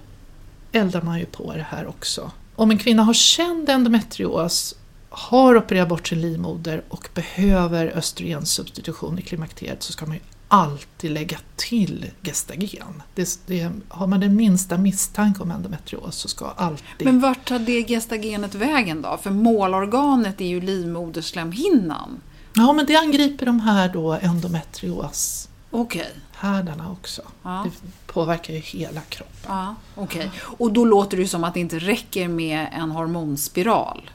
eldar 0.71 1.01
man 1.01 1.19
ju 1.19 1.25
på 1.25 1.53
det 1.53 1.67
här 1.69 1.87
också. 1.87 2.31
Om 2.55 2.71
en 2.71 2.77
kvinna 2.77 3.03
har 3.03 3.13
känd 3.13 3.69
endometrios, 3.69 4.75
har 5.09 5.55
opererat 5.55 5.89
bort 5.89 6.07
sin 6.07 6.21
livmoder 6.21 6.83
och 6.89 7.09
behöver 7.13 7.97
östrogensubstitution 7.97 9.19
i 9.19 9.21
klimakteriet 9.21 9.83
så 9.83 9.91
ska 9.91 10.05
man 10.05 10.15
ju 10.15 10.21
alltid 10.47 11.11
lägga 11.11 11.37
till 11.55 12.05
gestagen. 12.23 13.03
Det, 13.15 13.39
det, 13.45 13.71
har 13.89 14.07
man 14.07 14.19
den 14.19 14.35
minsta 14.35 14.77
misstanke 14.77 15.43
om 15.43 15.51
endometrios 15.51 16.15
så 16.15 16.27
ska 16.27 16.45
alltid... 16.45 17.05
Men 17.05 17.19
vart 17.19 17.47
tar 17.47 17.59
det 17.59 17.87
gestagenet 17.87 18.55
vägen 18.55 19.01
då? 19.01 19.19
För 19.21 19.31
målorganet 19.31 20.41
är 20.41 20.45
ju 20.45 20.61
livmoderslemhinnan. 20.61 22.21
Ja, 22.53 22.73
men 22.73 22.85
det 22.85 22.95
angriper 22.95 23.45
de 23.45 23.59
här 23.59 23.89
då 23.89 24.13
endometrios 24.13 25.49
okay. 25.71 26.05
härdarna 26.31 26.91
också. 26.91 27.21
Ja. 27.43 27.65
Det 27.65 27.87
påverkar 28.13 28.53
ju 28.53 28.59
hela 28.59 29.01
kroppen. 29.01 29.35
Ja, 29.47 29.75
okay. 29.95 30.29
Och 30.39 30.71
då 30.71 30.85
låter 30.85 31.17
det 31.17 31.27
som 31.27 31.43
att 31.43 31.53
det 31.53 31.59
inte 31.59 31.79
räcker 31.79 32.27
med 32.27 32.67
en 32.73 32.91
hormonspiral. 32.91 34.09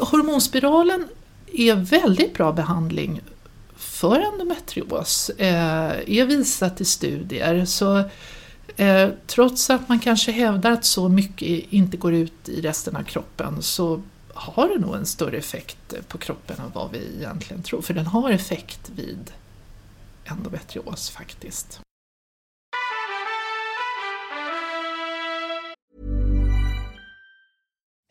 Hormonspiralen 0.00 1.08
är 1.52 1.74
väldigt 1.74 2.34
bra 2.34 2.52
behandling 2.52 3.20
för 4.02 4.20
endometrios 4.20 5.30
eh, 5.30 6.18
är 6.18 6.24
visat 6.24 6.80
i 6.80 6.84
studier. 6.84 7.64
Så 7.64 7.98
eh, 8.76 9.08
trots 9.26 9.70
att 9.70 9.88
man 9.88 10.00
kanske 10.00 10.32
hävdar 10.32 10.70
att 10.70 10.84
så 10.84 11.08
mycket 11.08 11.72
inte 11.72 11.96
går 11.96 12.14
ut 12.14 12.48
i 12.48 12.60
resten 12.60 12.96
av 12.96 13.02
kroppen 13.02 13.62
så 13.62 14.02
har 14.34 14.68
det 14.68 14.78
nog 14.78 14.94
en 14.94 15.06
större 15.06 15.36
effekt 15.36 15.94
på 16.08 16.18
kroppen 16.18 16.56
än 16.58 16.70
vad 16.74 16.90
vi 16.90 16.98
egentligen 17.18 17.62
tror. 17.62 17.82
För 17.82 17.94
den 17.94 18.06
har 18.06 18.30
effekt 18.30 18.90
vid 18.96 19.30
endometrios 20.24 21.10
faktiskt. 21.10 21.80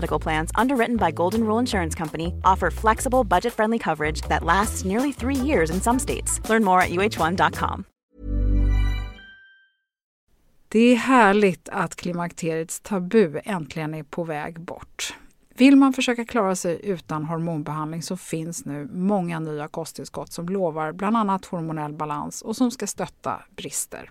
Medical 0.00 0.22
Plans, 0.22 0.50
underwritten 0.62 0.96
by 0.96 1.10
Golden 1.10 1.40
Rule 1.40 1.60
Insurance 1.60 1.98
Company, 1.98 2.26
offer 2.44 2.70
flexible, 2.70 3.24
budget 3.24 3.52
friendly 3.52 3.78
coverage 3.78 4.20
that 4.28 4.44
lasts 4.44 4.84
nearly 4.84 5.12
three 5.12 5.48
years 5.48 5.70
in 5.70 5.80
some 5.80 5.98
states. 5.98 6.40
Learn 6.50 6.64
more 6.64 6.80
at 6.80 6.90
uh1.com. 6.90 7.84
Det 10.68 10.78
är 10.78 10.96
härligt 10.96 11.68
att 11.68 11.96
klimakteriets 11.96 12.80
tabu 12.80 13.40
äntligen 13.44 13.94
är 13.94 14.02
på 14.02 14.24
väg 14.24 14.60
bort. 14.60 15.14
Vill 15.54 15.76
man 15.76 15.92
försöka 15.92 16.24
klara 16.24 16.56
sig 16.56 16.80
utan 16.82 17.24
hormonbehandling 17.24 18.02
så 18.02 18.16
finns 18.16 18.64
nu 18.64 18.88
många 18.92 19.40
nya 19.40 19.68
kosttillskott 19.68 20.32
som 20.32 20.48
lovar 20.48 20.92
bland 20.92 21.16
annat 21.16 21.44
hormonell 21.44 21.92
balans 21.92 22.42
och 22.42 22.56
som 22.56 22.70
ska 22.70 22.86
stötta 22.86 23.42
brister. 23.56 24.10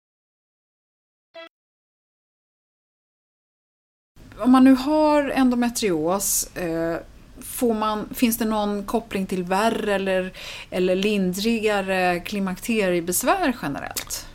Om 4.41 4.51
man 4.51 4.63
nu 4.63 4.73
har 4.73 5.29
endometrios, 5.29 6.55
eh, 6.55 6.97
får 7.41 7.73
man, 7.73 8.09
finns 8.13 8.37
det 8.37 8.45
någon 8.45 8.83
koppling 8.83 9.25
till 9.25 9.43
värre 9.43 9.95
eller, 9.95 10.33
eller 10.69 10.95
lindrigare 10.95 12.19
klimakteriebesvär 12.19 13.53
generellt? 13.61 14.25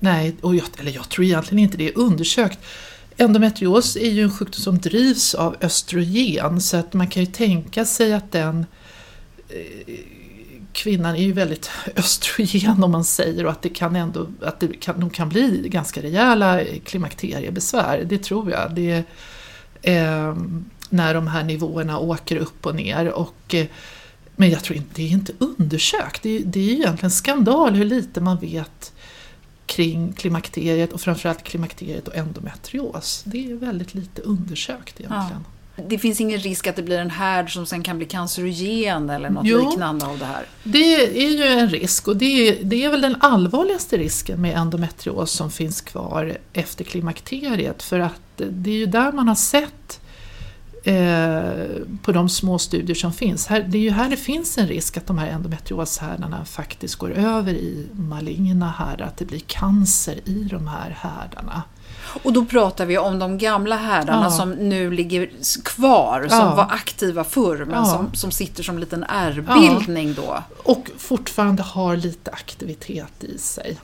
Nej, 0.00 0.36
och 0.40 0.54
jag, 0.54 0.66
eller 0.78 0.92
jag 0.92 1.08
tror 1.08 1.24
egentligen 1.24 1.58
inte 1.58 1.76
det 1.76 1.88
är 1.88 1.98
undersökt. 1.98 2.58
Endometrios 3.16 3.96
är 3.96 4.10
ju 4.10 4.22
en 4.22 4.30
sjukdom 4.30 4.62
som 4.62 4.78
drivs 4.78 5.34
av 5.34 5.56
östrogen 5.60 6.60
så 6.60 6.76
att 6.76 6.92
man 6.92 7.06
kan 7.06 7.24
ju 7.24 7.32
tänka 7.32 7.84
sig 7.84 8.14
att 8.14 8.32
den 8.32 8.66
eh, 9.48 9.94
kvinnan 10.72 11.16
är 11.16 11.22
ju 11.22 11.32
väldigt 11.32 11.70
östrogen 11.96 12.84
om 12.84 12.90
man 12.90 13.04
säger 13.04 13.46
och 13.46 13.52
att 13.52 13.62
det 13.62 13.68
kan 13.68 13.96
ändå 13.96 14.26
att 14.42 14.60
det 14.60 14.80
kan, 14.80 15.00
de 15.00 15.10
kan 15.10 15.28
bli 15.28 15.68
ganska 15.68 16.02
rejäla 16.02 16.60
klimakteriebesvär. 16.84 18.04
Det 18.04 18.18
tror 18.18 18.50
jag. 18.50 18.74
Det, 18.74 19.04
eh, 19.82 20.36
när 20.88 21.14
de 21.14 21.26
här 21.26 21.42
nivåerna 21.42 21.98
åker 21.98 22.36
upp 22.36 22.66
och 22.66 22.74
ner. 22.74 23.08
Och, 23.08 23.54
eh, 23.54 23.66
men 24.36 24.50
jag 24.50 24.64
tror 24.64 24.76
inte 24.76 24.90
det 24.94 25.02
är 25.02 25.10
inte 25.10 25.32
undersökt. 25.38 26.22
Det, 26.22 26.38
det 26.38 26.60
är 26.60 26.64
ju 26.64 26.72
egentligen 26.72 27.10
skandal 27.10 27.74
hur 27.74 27.84
lite 27.84 28.20
man 28.20 28.38
vet 28.38 28.92
kring 29.66 30.12
klimakteriet 30.12 30.92
och 30.92 31.00
framförallt 31.00 31.42
klimakteriet 31.42 32.08
och 32.08 32.16
endometrios. 32.16 33.22
Det 33.26 33.50
är 33.50 33.54
väldigt 33.54 33.94
lite 33.94 34.22
undersökt 34.22 35.00
egentligen. 35.00 35.44
Ja. 35.44 35.61
Det 35.76 35.98
finns 35.98 36.20
ingen 36.20 36.38
risk 36.38 36.66
att 36.66 36.76
det 36.76 36.82
blir 36.82 36.98
en 36.98 37.10
härd 37.10 37.52
som 37.52 37.66
sen 37.66 37.82
kan 37.82 37.96
bli 37.98 38.06
cancerogen 38.06 39.10
eller 39.10 39.30
något 39.30 39.46
jo, 39.46 39.70
liknande 39.70 40.06
av 40.06 40.18
det 40.18 40.24
här? 40.24 40.44
Det 40.62 41.22
är 41.24 41.30
ju 41.30 41.44
en 41.44 41.68
risk 41.68 42.08
och 42.08 42.16
det 42.16 42.48
är, 42.48 42.64
det 42.64 42.84
är 42.84 42.90
väl 42.90 43.00
den 43.00 43.16
allvarligaste 43.20 43.96
risken 43.96 44.40
med 44.40 44.56
endometrios 44.56 45.30
som 45.30 45.50
finns 45.50 45.80
kvar 45.80 46.36
efter 46.52 46.84
klimakteriet 46.84 47.82
för 47.82 48.00
att 48.00 48.20
det 48.36 48.70
är 48.70 48.74
ju 48.74 48.86
där 48.86 49.12
man 49.12 49.28
har 49.28 49.34
sett 49.34 50.00
eh, 50.84 51.86
på 52.02 52.12
de 52.12 52.28
små 52.28 52.58
studier 52.58 52.96
som 52.96 53.12
finns. 53.12 53.46
Här, 53.46 53.62
det 53.68 53.78
är 53.78 53.82
ju 53.82 53.90
här 53.90 54.10
det 54.10 54.16
finns 54.16 54.58
en 54.58 54.66
risk 54.66 54.96
att 54.96 55.06
de 55.06 55.18
här 55.18 55.28
endometrioshärdarna 55.28 56.44
faktiskt 56.44 56.94
går 56.94 57.12
över 57.12 57.52
i 57.52 57.86
maligna 57.92 58.70
härdar, 58.70 59.06
att 59.06 59.16
det 59.16 59.24
blir 59.24 59.42
cancer 59.46 60.20
i 60.24 60.48
de 60.50 60.68
här 60.68 60.96
härdarna. 61.00 61.62
Och 62.04 62.32
då 62.32 62.44
pratar 62.44 62.86
vi 62.86 62.98
om 62.98 63.18
de 63.18 63.38
gamla 63.38 63.76
härdarna 63.76 64.24
ja. 64.24 64.30
som 64.30 64.50
nu 64.50 64.90
ligger 64.90 65.30
kvar, 65.64 66.26
som 66.28 66.38
ja. 66.38 66.54
var 66.54 66.66
aktiva 66.70 67.24
förr 67.24 67.64
men 67.64 67.78
ja. 67.78 67.84
som, 67.84 68.14
som 68.14 68.30
sitter 68.30 68.62
som 68.62 68.74
en 68.74 68.80
liten 68.80 69.04
ärrbildning 69.08 70.14
då. 70.14 70.42
Och 70.64 70.90
fortfarande 70.98 71.62
har 71.62 71.96
lite 71.96 72.30
aktivitet 72.30 73.24
i 73.24 73.38
sig. 73.38 73.78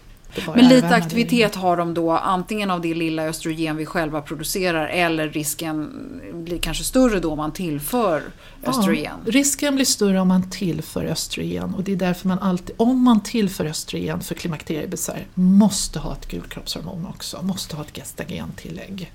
Men 0.46 0.68
lite 0.68 0.88
aktivitet 0.88 1.55
har 1.55 1.77
de 1.77 1.94
då 1.94 2.12
antingen 2.12 2.70
av 2.70 2.81
det 2.81 2.94
lilla 2.94 3.22
östrogen 3.22 3.77
vi 3.77 3.87
själva 3.87 4.22
producerar 4.22 4.88
eller 4.88 5.29
risken 5.29 5.90
blir 6.33 6.59
kanske 6.59 6.85
större 6.85 7.20
då 7.20 7.31
om 7.31 7.37
man 7.37 7.53
tillför 7.53 8.22
östrogen. 8.66 9.16
Ja, 9.24 9.33
risken 9.33 9.74
blir 9.74 9.85
större 9.85 10.20
om 10.20 10.29
man 10.29 10.51
tillför 10.51 11.05
östrogen 11.05 11.74
och 11.74 11.83
det 11.85 11.92
är 11.92 11.96
därför 11.96 12.29
man 12.29 12.38
alltid, 12.38 12.74
om 12.79 13.03
man 13.03 13.22
tillför 13.22 13.64
östrogen 13.64 14.20
för 14.20 14.35
klimakteriebesvär, 14.35 15.27
måste 15.35 15.98
ha 15.98 16.12
ett 16.12 16.29
gulkroppshormon 16.29 17.07
också, 17.07 17.42
måste 17.42 17.77
ha 17.77 17.85
ett 17.85 17.96
gestagentillägg. 17.96 19.12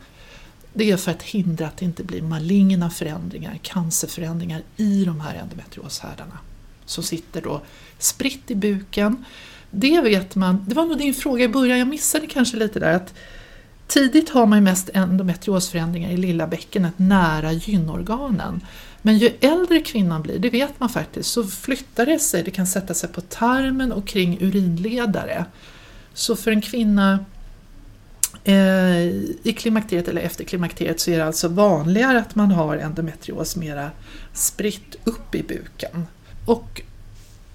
Det 0.74 0.92
är 0.92 0.98
för 0.98 1.12
att 1.12 1.24
hindra 1.24 1.68
att 1.68 1.78
det 1.78 1.86
inte 1.86 2.04
blir 2.04 2.22
maligna 2.22 2.90
förändringar, 2.90 3.60
cancerförändringar 3.62 4.62
i 4.78 5.06
de 5.06 5.22
här 5.22 5.36
endometrioshärdarna 5.36 6.40
som 6.86 7.04
sitter 7.04 7.42
då 7.42 7.62
spritt 7.98 8.52
i 8.52 8.56
buken 8.56 9.26
det 9.76 10.02
vet 10.02 10.36
man, 10.36 10.66
det 10.68 10.76
var 10.76 10.86
nog 10.86 10.98
din 10.98 11.14
fråga 11.14 11.44
i 11.44 11.48
början, 11.48 11.80
jag 11.80 11.88
missade 11.88 12.28
kanske 12.28 12.58
lite 12.58 12.80
där 12.80 12.94
att 12.94 13.14
tidigt 13.88 14.30
har 14.30 14.46
man 14.46 14.58
ju 14.58 14.64
mest 14.64 14.90
endometriosförändringar 14.94 16.10
i 16.10 16.18
lilla 16.18 16.48
bäckenet 16.48 16.94
nära 16.98 17.52
gynorganen. 17.52 18.66
Men 19.02 19.18
ju 19.18 19.30
äldre 19.42 19.80
kvinnan 19.80 20.22
blir, 20.22 20.40
det 20.40 20.50
vet 20.50 20.80
man 20.80 20.90
faktiskt, 20.90 21.32
så 21.32 21.44
flyttar 21.44 22.06
det 22.06 22.20
sig, 22.20 22.44
det 22.44 22.52
kan 22.52 22.68
sätta 22.68 22.94
sig 22.94 23.10
på 23.10 23.22
tarmen 23.22 23.92
och 23.92 24.08
kring 24.08 24.38
urinledare. 24.42 25.46
Så 26.14 26.36
för 26.36 26.52
en 26.52 26.62
kvinna 26.62 27.26
eh, 28.44 29.06
i 29.44 29.56
klimakteriet 29.58 30.08
eller 30.08 30.22
efter 30.22 30.44
klimakteriet 30.44 31.00
så 31.00 31.12
är 31.12 31.18
det 31.18 31.26
alltså 31.26 31.48
vanligare 31.48 32.20
att 32.20 32.36
man 32.36 32.52
har 32.52 32.78
endometrios 32.78 33.56
mera 33.56 33.92
spritt 34.34 34.96
upp 35.04 35.36
i 35.36 35.44
buken. 35.44 36.08
Och 36.46 36.82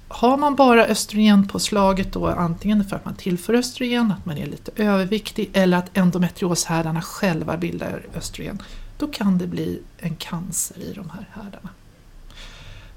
har 0.09 0.37
man 0.37 0.57
bara 0.57 0.87
östrogenpåslaget 0.87 2.12
då 2.12 2.27
antingen 2.27 2.85
för 2.85 2.97
att 2.97 3.05
man 3.05 3.14
tillför 3.14 3.55
östrogen, 3.55 4.12
att 4.12 4.27
man 4.27 4.38
är 4.38 4.47
lite 4.47 4.73
överviktig 4.77 5.51
eller 5.53 5.77
att 5.77 5.97
endometrioshärdarna 5.99 7.03
själva 7.03 7.57
bildar 7.57 8.07
östrogen, 8.14 8.62
då 8.99 9.07
kan 9.07 9.38
det 9.38 9.47
bli 9.47 9.83
en 9.99 10.16
cancer 10.16 10.79
i 10.79 10.92
de 10.92 11.11
här 11.11 11.29
härdarna. 11.33 11.71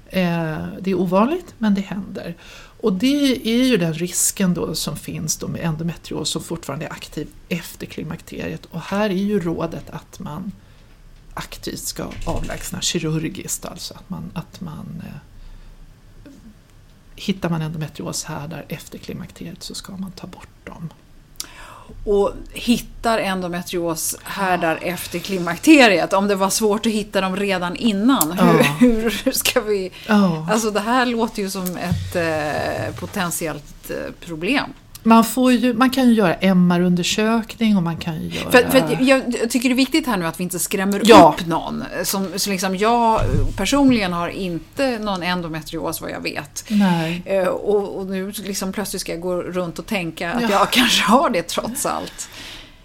Eh, 0.06 0.66
det 0.80 0.90
är 0.90 0.94
ovanligt 0.94 1.54
men 1.58 1.74
det 1.74 1.80
händer. 1.80 2.34
Och 2.80 2.92
det 2.92 3.48
är 3.48 3.64
ju 3.64 3.76
den 3.76 3.94
risken 3.94 4.54
då 4.54 4.74
som 4.74 4.96
finns 4.96 5.36
då 5.36 5.48
med 5.48 5.60
endometrios 5.64 6.30
som 6.30 6.42
fortfarande 6.42 6.86
är 6.86 6.92
aktiv 6.92 7.28
efter 7.48 7.86
klimakteriet 7.86 8.64
och 8.64 8.80
här 8.80 9.10
är 9.10 9.14
ju 9.14 9.40
rådet 9.40 9.90
att 9.90 10.18
man 10.18 10.52
aktivt 11.34 11.78
ska 11.78 12.06
avlägsna 12.26 12.80
kirurgiskt, 12.80 13.64
alltså 13.64 13.94
att 13.94 14.10
man, 14.10 14.30
att 14.34 14.60
man 14.60 15.02
eh, 15.06 15.31
hittar 17.26 17.50
man 17.50 17.62
endometrioshärdar 17.62 18.64
efter 18.68 18.98
klimakteriet 18.98 19.62
så 19.62 19.74
ska 19.74 19.96
man 19.96 20.12
ta 20.12 20.26
bort 20.26 20.48
dem. 20.64 20.90
Och 22.04 22.32
hittar 22.52 23.18
endometrioshärdar 23.18 24.78
ja. 24.82 24.88
efter 24.88 25.18
klimakteriet, 25.18 26.12
om 26.12 26.28
det 26.28 26.34
var 26.34 26.50
svårt 26.50 26.86
att 26.86 26.92
hitta 26.92 27.20
dem 27.20 27.36
redan 27.36 27.76
innan, 27.76 28.32
hur, 28.32 28.58
ja. 28.58 28.64
hur 28.80 29.30
ska 29.32 29.60
vi... 29.60 29.90
Ja. 30.06 30.46
Alltså 30.50 30.70
det 30.70 30.80
här 30.80 31.06
låter 31.06 31.42
ju 31.42 31.50
som 31.50 31.76
ett 31.76 32.16
eh, 32.16 32.94
potentiellt 33.00 33.90
eh, 33.90 34.26
problem. 34.26 34.72
Man, 35.02 35.24
får 35.24 35.52
ju, 35.52 35.74
man 35.74 35.90
kan 35.90 36.08
ju 36.08 36.14
göra 36.14 36.34
MR-undersökning 36.34 37.76
och 37.76 37.82
man 37.82 37.96
kan 37.96 38.22
ju 38.22 38.28
göra... 38.28 38.50
För, 38.50 38.70
för 38.70 38.96
jag 39.00 39.22
tycker 39.50 39.68
det 39.68 39.72
är 39.72 39.76
viktigt 39.76 40.06
här 40.06 40.16
nu 40.16 40.26
att 40.26 40.40
vi 40.40 40.44
inte 40.44 40.58
skrämmer 40.58 41.00
Ja. 41.04 41.34
upp 41.38 41.46
någon. 41.46 41.84
Som, 42.04 42.28
så 42.36 42.50
liksom 42.50 42.76
jag 42.76 43.20
personligen 43.56 44.12
har 44.12 44.28
inte 44.28 44.98
någon 44.98 45.22
endometrios 45.22 46.00
vad 46.00 46.10
jag 46.10 46.20
vet. 46.20 46.64
Nej. 46.68 47.22
Eh, 47.24 47.46
Och, 47.46 47.98
och 47.98 48.06
nu 48.06 48.32
liksom 48.36 48.72
plötsligt 48.72 49.00
ska 49.02 49.12
jag 49.12 49.20
gå 49.20 49.42
runt 49.42 49.78
och 49.78 49.86
tänka 49.86 50.32
att 50.32 50.42
Ja. 50.42 50.48
jag 50.50 50.70
kanske 50.72 51.02
har 51.04 51.30
det 51.30 51.42
trots 51.42 51.86
allt. 51.86 52.28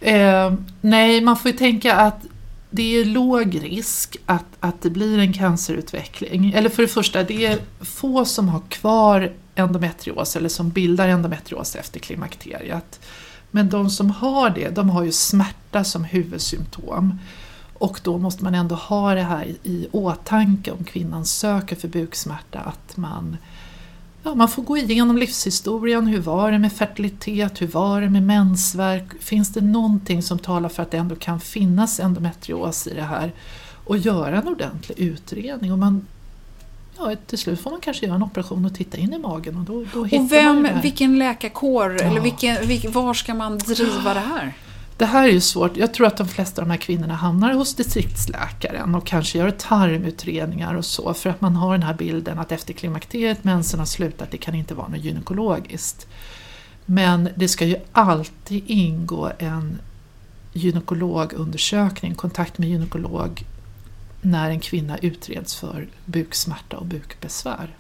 Eh, 0.01 0.53
nej, 0.82 1.21
man 1.21 1.38
får 1.38 1.51
ju 1.51 1.58
tänka 1.58 1.95
att 1.95 2.21
det 2.78 3.02
är 3.02 3.06
låg 3.06 3.63
risk 3.63 4.18
att, 4.26 4.46
att 4.60 4.82
det 4.82 4.90
blir 4.90 5.20
en 5.20 5.34
cancerutveckling. 5.34 6.52
Eller 6.52 6.70
för 6.70 6.82
det 6.82 6.88
första, 6.88 7.24
det 7.24 7.46
är 7.46 7.60
få 7.80 8.26
som 8.26 8.50
har 8.50 8.62
kvar 8.70 9.34
endometrios 9.56 10.36
eller 10.36 10.50
som 10.50 10.70
bildar 10.70 11.08
endometrios 11.08 11.76
efter 11.76 12.00
klimakteriet. 12.00 13.00
Men 13.52 13.70
de 13.70 13.90
som 13.90 14.12
har 14.12 14.50
det, 14.50 14.70
de 14.70 14.90
har 14.90 15.04
ju 15.04 15.12
smärta 15.12 15.84
som 15.84 16.04
huvudsymptom. 16.04 17.20
Och 17.74 18.00
då 18.04 18.18
måste 18.18 18.44
man 18.44 18.56
ändå 18.56 18.76
ha 18.76 19.16
det 19.16 19.24
här 19.24 19.46
i, 19.46 19.58
i 19.63 19.88
åtanke 19.92 20.72
om 20.72 20.84
kvinnan 20.84 21.26
söker 21.26 21.76
för 21.76 21.88
buksmärta, 21.88 22.60
att 22.60 22.98
man 22.98 23.38
Ja, 24.28 24.36
man 24.36 24.50
får 24.50 24.63
gå 24.63 24.78
igenom 24.78 25.18
livshistorien. 25.18 26.08
Hur 26.08 26.20
var 26.20 26.52
det 26.52 26.60
med 26.60 26.74
fertilitet? 26.74 27.62
Hur 27.62 27.68
var 27.68 28.02
det 28.02 28.10
med 28.10 28.24
mensvärk? 28.24 29.22
Finns 29.22 29.54
det 29.54 29.62
någonting 29.62 30.24
som 30.24 30.40
talar 30.40 30.70
för 30.70 30.84
att 30.84 30.92
det 30.92 30.98
ändå 30.98 31.16
kan 31.16 31.40
finnas 31.40 32.00
endometrios 32.00 32.88
i 32.88 32.94
det 32.94 33.02
här? 33.02 33.32
Och 33.86 33.98
göra 33.98 34.38
en 34.42 34.48
ordentlig 34.48 35.00
utredning. 35.00 35.72
Och 35.72 35.80
man, 35.80 36.06
ja, 36.98 37.16
till 37.28 37.38
slut 37.38 37.60
får 37.62 37.72
man 37.72 37.80
kanske 37.80 38.06
göra 38.06 38.16
en 38.16 38.24
operation 38.24 38.66
och 38.66 38.76
titta 38.76 38.98
in 38.98 39.13
i 39.13 39.18
magen 39.18 39.58
och 39.58 39.63
då, 39.63 39.86
då 39.94 40.04
hittar 40.04 40.18
Och 40.18 40.22
man 40.22 40.30
vem, 40.30 40.63
det 40.63 40.70
här. 40.70 40.82
vilken 40.82 41.20
läkarkår, 41.20 41.96
eller 42.02 42.16
Ja. 42.18 42.22
vilken, 42.24 42.68
vilken, 42.68 42.92
var 42.92 43.13
ska 43.13 43.34
man 43.34 43.58
driva 43.58 44.13
det 44.13 44.20
här? 44.20 44.54
Det 44.98 45.06
här 45.06 45.28
är 45.28 45.32
ju 45.32 45.42
svårt. 45.42 45.78
Jag 45.78 45.94
tror 45.94 46.08
att 46.08 46.18
de 46.18 46.28
flesta 46.28 46.62
av 46.62 46.68
de 46.68 46.72
här 46.72 46.78
kvinnorna 46.78 47.16
hamnar 47.16 47.54
hos 47.54 47.76
distriktsläkaren 47.76 48.96
och 48.96 49.06
kanske 49.06 49.38
gör 49.38 49.52
tarmutredningar 49.52 50.76
och 50.76 50.86
så 50.86 51.14
för 51.14 51.30
att 51.30 51.42
man 51.42 51.56
har 51.56 51.72
den 51.72 51.84
här 51.84 51.94
bilden 51.94 52.40
att 52.40 52.52
efter 52.52 52.74
klimakteriet, 52.74 53.44
mensen 53.44 53.80
har 53.80 53.86
slutat, 53.86 54.32
det 54.32 54.38
kan 54.38 54.56
inte 54.56 54.74
vara 54.74 54.88
något 54.88 55.04
gynekologiskt. 55.04 56.08
Men 56.86 57.30
det 57.36 57.48
ska 57.48 57.66
ju 57.66 57.76
alltid 57.92 58.64
ingå 58.68 59.32
en 59.40 59.80
gynekologundersökning, 60.54 62.16
kontakt 62.16 62.58
med 62.58 62.70
gynekolog 62.70 63.46
när 64.22 64.50
en 64.50 64.60
kvinna 64.60 64.98
utreds 64.98 65.56
för 65.56 65.88
buksmärta 66.06 66.78
och 66.78 66.86
bukbesvär. 66.86 67.76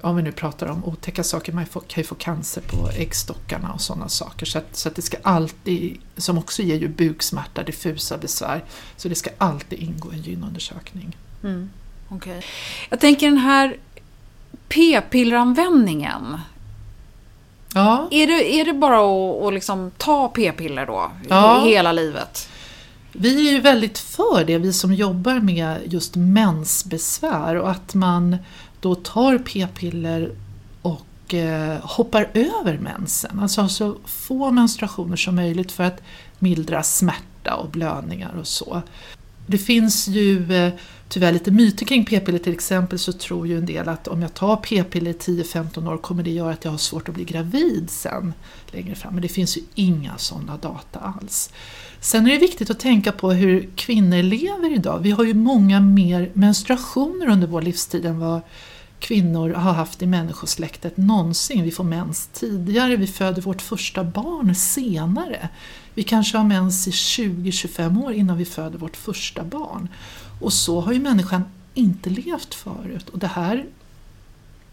Om 0.00 0.16
vi 0.16 0.22
nu 0.22 0.32
pratar 0.32 0.66
om 0.66 0.84
otäcka 0.84 1.24
saker, 1.24 1.52
man 1.52 1.66
kan 1.66 2.02
ju 2.02 2.04
få 2.04 2.14
cancer 2.14 2.60
på 2.60 2.88
äggstockarna 2.88 3.72
och 3.72 3.80
sådana 3.80 4.08
saker. 4.08 4.46
Så 4.46 4.58
att, 4.58 4.76
så 4.76 4.88
att 4.88 4.94
det 4.94 5.02
ska 5.02 5.16
alltid, 5.22 6.00
som 6.16 6.38
också 6.38 6.62
ger 6.62 6.76
ju 6.76 6.88
buksmärta, 6.88 7.62
diffusa 7.62 8.18
besvär, 8.18 8.64
så 8.96 9.08
det 9.08 9.14
ska 9.14 9.30
alltid 9.38 9.78
ingå 9.78 10.10
en 10.10 10.22
gynundersökning. 10.22 11.16
Mm. 11.44 11.70
Okej. 12.08 12.44
Jag 12.88 13.00
tänker 13.00 13.26
den 13.28 13.38
här 13.38 13.76
p-pilleranvändningen. 14.68 16.40
Ja, 17.74 18.08
Är 18.10 18.26
det, 18.26 18.54
är 18.60 18.64
det 18.64 18.72
bara 18.72 18.98
att, 18.98 19.42
att 19.42 19.54
liksom 19.54 19.90
ta 19.96 20.28
p-piller 20.28 20.86
då? 20.86 21.10
Ja. 21.28 21.66
I 21.66 21.70
hela 21.70 21.92
livet? 21.92 22.48
vi 23.12 23.48
är 23.48 23.52
ju 23.52 23.60
väldigt 23.60 23.98
för 23.98 24.44
det, 24.44 24.58
vi 24.58 24.72
som 24.72 24.94
jobbar 24.94 25.40
med 25.40 25.78
just 25.84 26.16
mensbesvär 26.16 27.56
och 27.56 27.70
att 27.70 27.94
man 27.94 28.36
då 28.80 28.94
tar 28.94 29.38
p-piller 29.38 30.32
och 30.82 31.34
eh, 31.34 31.78
hoppar 31.82 32.30
över 32.34 32.78
mensen. 32.78 33.38
Alltså 33.38 33.60
ha 33.60 33.68
så 33.68 33.96
få 34.04 34.50
menstruationer 34.50 35.16
som 35.16 35.34
möjligt 35.34 35.72
för 35.72 35.84
att 35.84 36.02
mildra 36.38 36.82
smärta 36.82 37.54
och 37.54 37.70
blödningar 37.70 38.34
och 38.40 38.46
så. 38.46 38.82
Det 39.46 39.58
finns 39.58 40.08
ju 40.08 40.52
eh, 40.54 40.72
tyvärr 41.08 41.32
lite 41.32 41.50
myter 41.50 41.86
kring 41.86 42.04
p-piller. 42.04 42.38
Till 42.38 42.52
exempel 42.52 42.98
så 42.98 43.12
tror 43.12 43.46
ju 43.46 43.58
en 43.58 43.66
del 43.66 43.88
att 43.88 44.08
om 44.08 44.22
jag 44.22 44.34
tar 44.34 44.56
p-piller 44.56 45.10
i 45.10 45.14
10-15 45.14 45.92
år 45.92 45.98
kommer 45.98 46.22
det 46.22 46.30
göra 46.30 46.52
att 46.52 46.64
jag 46.64 46.70
har 46.70 46.78
svårt 46.78 47.08
att 47.08 47.14
bli 47.14 47.24
gravid 47.24 47.90
sen 47.90 48.34
längre 48.72 48.94
fram. 48.94 49.12
Men 49.12 49.22
det 49.22 49.28
finns 49.28 49.56
ju 49.56 49.60
inga 49.74 50.18
sådana 50.18 50.56
data 50.56 50.98
alls. 50.98 51.50
Sen 52.00 52.26
är 52.26 52.30
det 52.30 52.38
viktigt 52.38 52.70
att 52.70 52.80
tänka 52.80 53.12
på 53.12 53.32
hur 53.32 53.68
kvinnor 53.76 54.22
lever 54.22 54.74
idag. 54.74 54.98
Vi 54.98 55.10
har 55.10 55.24
ju 55.24 55.34
många 55.34 55.80
mer 55.80 56.30
menstruationer 56.34 57.28
under 57.28 57.46
vår 57.46 57.62
livstid 57.62 58.04
än 58.04 58.18
vad 58.18 58.40
kvinnor 59.00 59.50
har 59.50 59.72
haft 59.72 60.02
i 60.02 60.06
människosläktet 60.06 60.96
någonsin. 60.96 61.62
Vi 61.62 61.70
får 61.70 61.84
mens 61.84 62.26
tidigare, 62.32 62.96
vi 62.96 63.06
föder 63.06 63.42
vårt 63.42 63.62
första 63.62 64.04
barn 64.04 64.54
senare. 64.54 65.48
Vi 65.94 66.02
kanske 66.02 66.36
har 66.36 66.44
mens 66.44 66.88
i 66.88 66.90
20-25 66.90 68.04
år 68.04 68.12
innan 68.12 68.36
vi 68.36 68.44
föder 68.44 68.78
vårt 68.78 68.96
första 68.96 69.44
barn. 69.44 69.88
Och 70.40 70.52
så 70.52 70.80
har 70.80 70.92
ju 70.92 71.00
människan 71.00 71.44
inte 71.74 72.10
levt 72.10 72.54
förut. 72.54 73.08
Och 73.08 73.18
det 73.18 73.26
här 73.26 73.66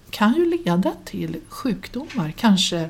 kan 0.10 0.34
ju 0.34 0.58
leda 0.58 0.92
till 1.06 1.38
sjukdomar, 1.50 2.34
kanske 2.38 2.90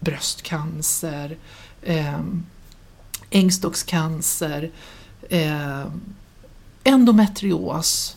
bröstcancer, 0.00 1.36
ehm, 1.82 2.46
ängstockscancer, 3.34 4.70
eh, 5.28 5.84
endometrios 6.84 8.16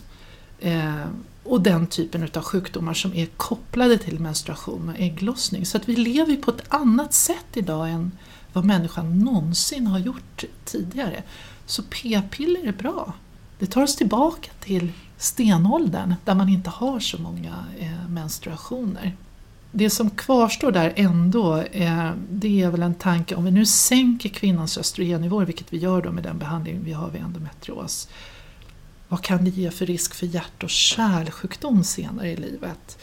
eh, 0.60 1.06
och 1.44 1.60
den 1.60 1.86
typen 1.86 2.28
av 2.34 2.42
sjukdomar 2.42 2.94
som 2.94 3.14
är 3.14 3.26
kopplade 3.26 3.98
till 3.98 4.20
menstruation 4.20 4.88
och 4.88 5.00
ägglossning. 5.00 5.66
Så 5.66 5.76
att 5.76 5.88
vi 5.88 5.96
lever 5.96 6.36
på 6.36 6.50
ett 6.50 6.74
annat 6.74 7.14
sätt 7.14 7.46
idag 7.54 7.90
än 7.90 8.12
vad 8.52 8.64
människan 8.64 9.18
någonsin 9.18 9.86
har 9.86 9.98
gjort 9.98 10.44
tidigare. 10.64 11.22
Så 11.66 11.82
p-piller 11.82 12.66
är 12.66 12.72
bra. 12.72 13.12
Det 13.58 13.66
tar 13.66 13.82
oss 13.82 13.96
tillbaka 13.96 14.50
till 14.60 14.92
stenåldern 15.16 16.14
där 16.24 16.34
man 16.34 16.48
inte 16.48 16.70
har 16.70 17.00
så 17.00 17.18
många 17.18 17.64
eh, 17.78 18.08
menstruationer. 18.08 19.16
Det 19.72 19.90
som 19.90 20.10
kvarstår 20.10 20.72
där 20.72 20.92
ändå, 20.96 21.56
eh, 21.56 22.10
det 22.30 22.62
är 22.62 22.70
väl 22.70 22.82
en 22.82 22.94
tanke 22.94 23.34
om 23.34 23.44
vi 23.44 23.50
nu 23.50 23.66
sänker 23.66 24.28
kvinnans 24.28 24.78
östrogennivåer, 24.78 25.46
vilket 25.46 25.72
vi 25.72 25.78
gör 25.78 26.02
då 26.02 26.12
med 26.12 26.22
den 26.24 26.38
behandling 26.38 26.80
vi 26.84 26.92
har 26.92 27.10
vid 27.10 27.22
endometrios. 27.22 28.08
Vad 29.08 29.22
kan 29.22 29.44
det 29.44 29.50
ge 29.50 29.70
för 29.70 29.86
risk 29.86 30.14
för 30.14 30.26
hjärt 30.26 30.62
och 30.62 30.70
kärlsjukdom 30.70 31.84
senare 31.84 32.30
i 32.30 32.36
livet? 32.36 32.98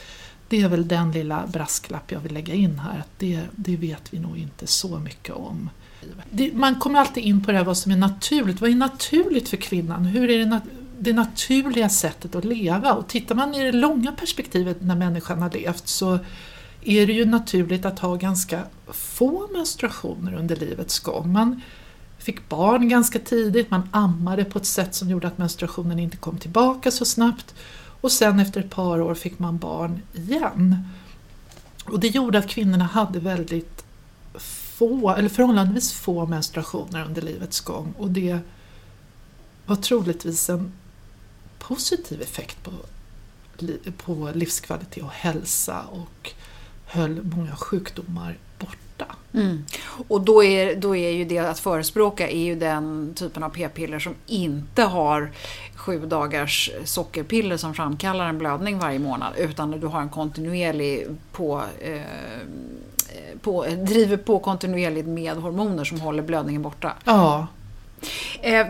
Det 0.48 0.62
är 0.62 0.68
väl 0.68 0.88
den 0.88 1.12
lilla 1.12 1.46
brasklapp 1.46 2.12
jag 2.12 2.20
vill 2.20 2.32
lägga 2.32 2.54
in 2.54 2.78
här, 2.78 2.98
att 2.98 3.18
det, 3.18 3.40
det 3.56 3.76
vet 3.76 4.02
vi 4.10 4.18
nog 4.18 4.38
inte 4.38 4.66
så 4.66 4.98
mycket 4.98 5.34
om. 5.34 5.70
Det, 6.30 6.52
man 6.54 6.74
kommer 6.74 6.98
alltid 7.00 7.24
in 7.24 7.44
på 7.44 7.52
det 7.52 7.58
här 7.58 7.64
vad 7.64 7.78
som 7.78 7.92
är 7.92 7.96
naturligt. 7.96 8.60
Vad 8.60 8.70
är 8.70 8.74
naturligt 8.74 9.48
för 9.48 9.56
kvinnan? 9.56 10.04
Hur 10.04 10.30
är 10.30 10.38
det, 10.38 10.44
nat- 10.44 10.70
det 10.98 11.12
naturliga 11.12 11.88
sättet 11.88 12.34
att 12.34 12.44
leva? 12.44 12.92
Och 12.92 13.08
tittar 13.08 13.34
man 13.34 13.54
i 13.54 13.64
det 13.64 13.72
långa 13.72 14.12
perspektivet 14.12 14.82
när 14.82 14.96
människan 14.96 15.42
har 15.42 15.50
levt 15.50 15.88
så 15.88 16.18
är 16.86 17.06
det 17.06 17.12
ju 17.12 17.24
naturligt 17.24 17.84
att 17.84 17.98
ha 17.98 18.16
ganska 18.16 18.62
få 18.86 19.48
menstruationer 19.52 20.34
under 20.34 20.56
livets 20.56 20.98
gång. 20.98 21.32
Man 21.32 21.60
fick 22.18 22.48
barn 22.48 22.88
ganska 22.88 23.18
tidigt, 23.18 23.70
man 23.70 23.88
ammade 23.90 24.44
på 24.44 24.58
ett 24.58 24.66
sätt 24.66 24.94
som 24.94 25.10
gjorde 25.10 25.26
att 25.26 25.38
menstruationen 25.38 25.98
inte 25.98 26.16
kom 26.16 26.38
tillbaka 26.38 26.90
så 26.90 27.04
snabbt 27.04 27.54
och 28.00 28.12
sen 28.12 28.40
efter 28.40 28.60
ett 28.60 28.70
par 28.70 29.00
år 29.00 29.14
fick 29.14 29.38
man 29.38 29.58
barn 29.58 30.02
igen. 30.12 30.88
Och 31.84 32.00
det 32.00 32.08
gjorde 32.08 32.38
att 32.38 32.48
kvinnorna 32.48 32.84
hade 32.84 33.18
väldigt 33.18 33.84
få, 34.78 35.10
eller 35.10 35.28
förhållandevis 35.28 35.92
få 35.92 36.26
menstruationer 36.26 37.04
under 37.04 37.22
livets 37.22 37.60
gång 37.60 37.94
och 37.98 38.10
det 38.10 38.38
var 39.66 39.76
troligtvis 39.76 40.50
en 40.50 40.72
positiv 41.58 42.22
effekt 42.22 42.58
på, 42.62 42.72
på 43.96 44.30
livskvalitet 44.34 45.04
och 45.04 45.10
hälsa 45.10 45.82
och 45.82 46.32
höll 46.86 47.22
många 47.22 47.56
sjukdomar 47.56 48.38
borta. 48.58 49.14
Mm. 49.34 49.64
Och 50.08 50.20
då 50.20 50.44
är, 50.44 50.76
då 50.76 50.96
är 50.96 51.10
ju 51.10 51.24
det 51.24 51.38
att 51.38 51.58
förespråka 51.58 52.28
är 52.28 52.44
ju 52.44 52.54
den 52.54 53.14
typen 53.14 53.42
av 53.42 53.48
p-piller 53.48 53.98
som 53.98 54.14
inte 54.26 54.82
har 54.82 55.30
sju 55.74 56.06
dagars 56.06 56.70
sockerpiller 56.84 57.56
som 57.56 57.74
framkallar 57.74 58.28
en 58.28 58.38
blödning 58.38 58.78
varje 58.78 58.98
månad 58.98 59.32
utan 59.36 59.70
du 59.70 59.86
har 59.86 60.00
en 60.00 60.08
kontinuerlig 60.08 61.06
på, 61.32 61.62
eh, 61.80 62.00
på, 63.40 63.64
driver 63.64 64.16
på 64.16 64.38
kontinuerligt 64.38 65.08
med 65.08 65.36
hormoner 65.36 65.84
som 65.84 66.00
håller 66.00 66.22
blödningen 66.22 66.62
borta. 66.62 66.92
Ja, 67.04 67.38
Eh, 67.38 67.46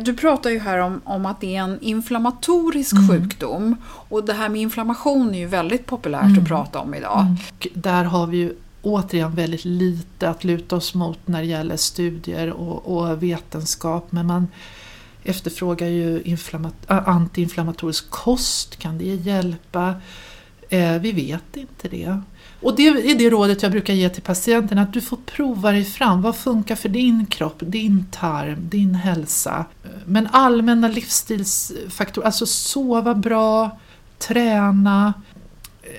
Du 0.03 0.15
pratar 0.15 0.51
ju 0.51 0.59
här 0.59 0.79
om, 0.79 1.01
om 1.05 1.27
att 1.27 1.41
det 1.41 1.57
är 1.57 1.63
en 1.63 1.79
inflammatorisk 1.81 2.97
sjukdom 3.09 3.77
och 3.87 4.25
det 4.25 4.33
här 4.33 4.49
med 4.49 4.61
inflammation 4.61 5.35
är 5.35 5.39
ju 5.39 5.47
väldigt 5.47 5.87
populärt 5.87 6.39
att 6.39 6.49
prata 6.49 6.79
om 6.79 6.95
idag. 6.95 7.37
och 7.59 7.67
där 7.75 8.05
har 8.05 8.27
vi 8.27 8.37
ju 8.37 8.55
återigen 8.83 9.35
väldigt 9.35 9.65
lite 9.65 10.31
att 10.31 10.45
luta 10.45 10.77
oss 10.77 10.95
mot 10.95 11.19
när 11.25 11.41
det 11.41 11.49
gäller 11.49 11.77
studier 11.77 12.51
och, 12.51 12.97
och 12.97 13.23
vetenskap. 13.23 14.13
Men 14.13 14.27
man 14.27 14.49
efterfrågar 15.25 15.89
ju 15.89 16.23
inflammat- 16.23 16.87
antiinflammatorisk 17.07 18.11
kost, 18.11 18.77
kan 18.77 18.99
det 18.99 19.05
hjälpa? 19.05 19.95
Eh, 20.69 20.99
vi 20.99 21.13
vet 21.13 21.57
inte 21.57 21.89
det. 21.89 22.21
Och 22.67 22.77
det 22.77 22.87
är 22.87 23.19
det 23.19 23.31
rådet 23.31 23.63
jag 23.63 23.73
brukar 23.73 23.95
ge 23.95 24.09
till 24.09 24.23
patienten, 24.23 24.79
att 24.79 24.93
du 24.93 25.01
får 25.01 25.17
prova 25.17 25.73
dig 25.73 25.85
fram. 25.85 26.23
Vad 26.23 26.37
funkar 26.37 26.77
för 26.77 26.89
din 26.89 27.27
kropp, 27.27 27.57
din 27.59 28.07
tarm, 28.11 28.69
din 28.69 28.95
hälsa? 28.95 29.65
Men 30.05 30.29
allmänna 30.33 30.89
livsstilsfaktorer, 30.89 32.27
alltså 32.27 32.47
sova 32.47 33.15
bra, 33.15 33.79
träna, 34.19 35.15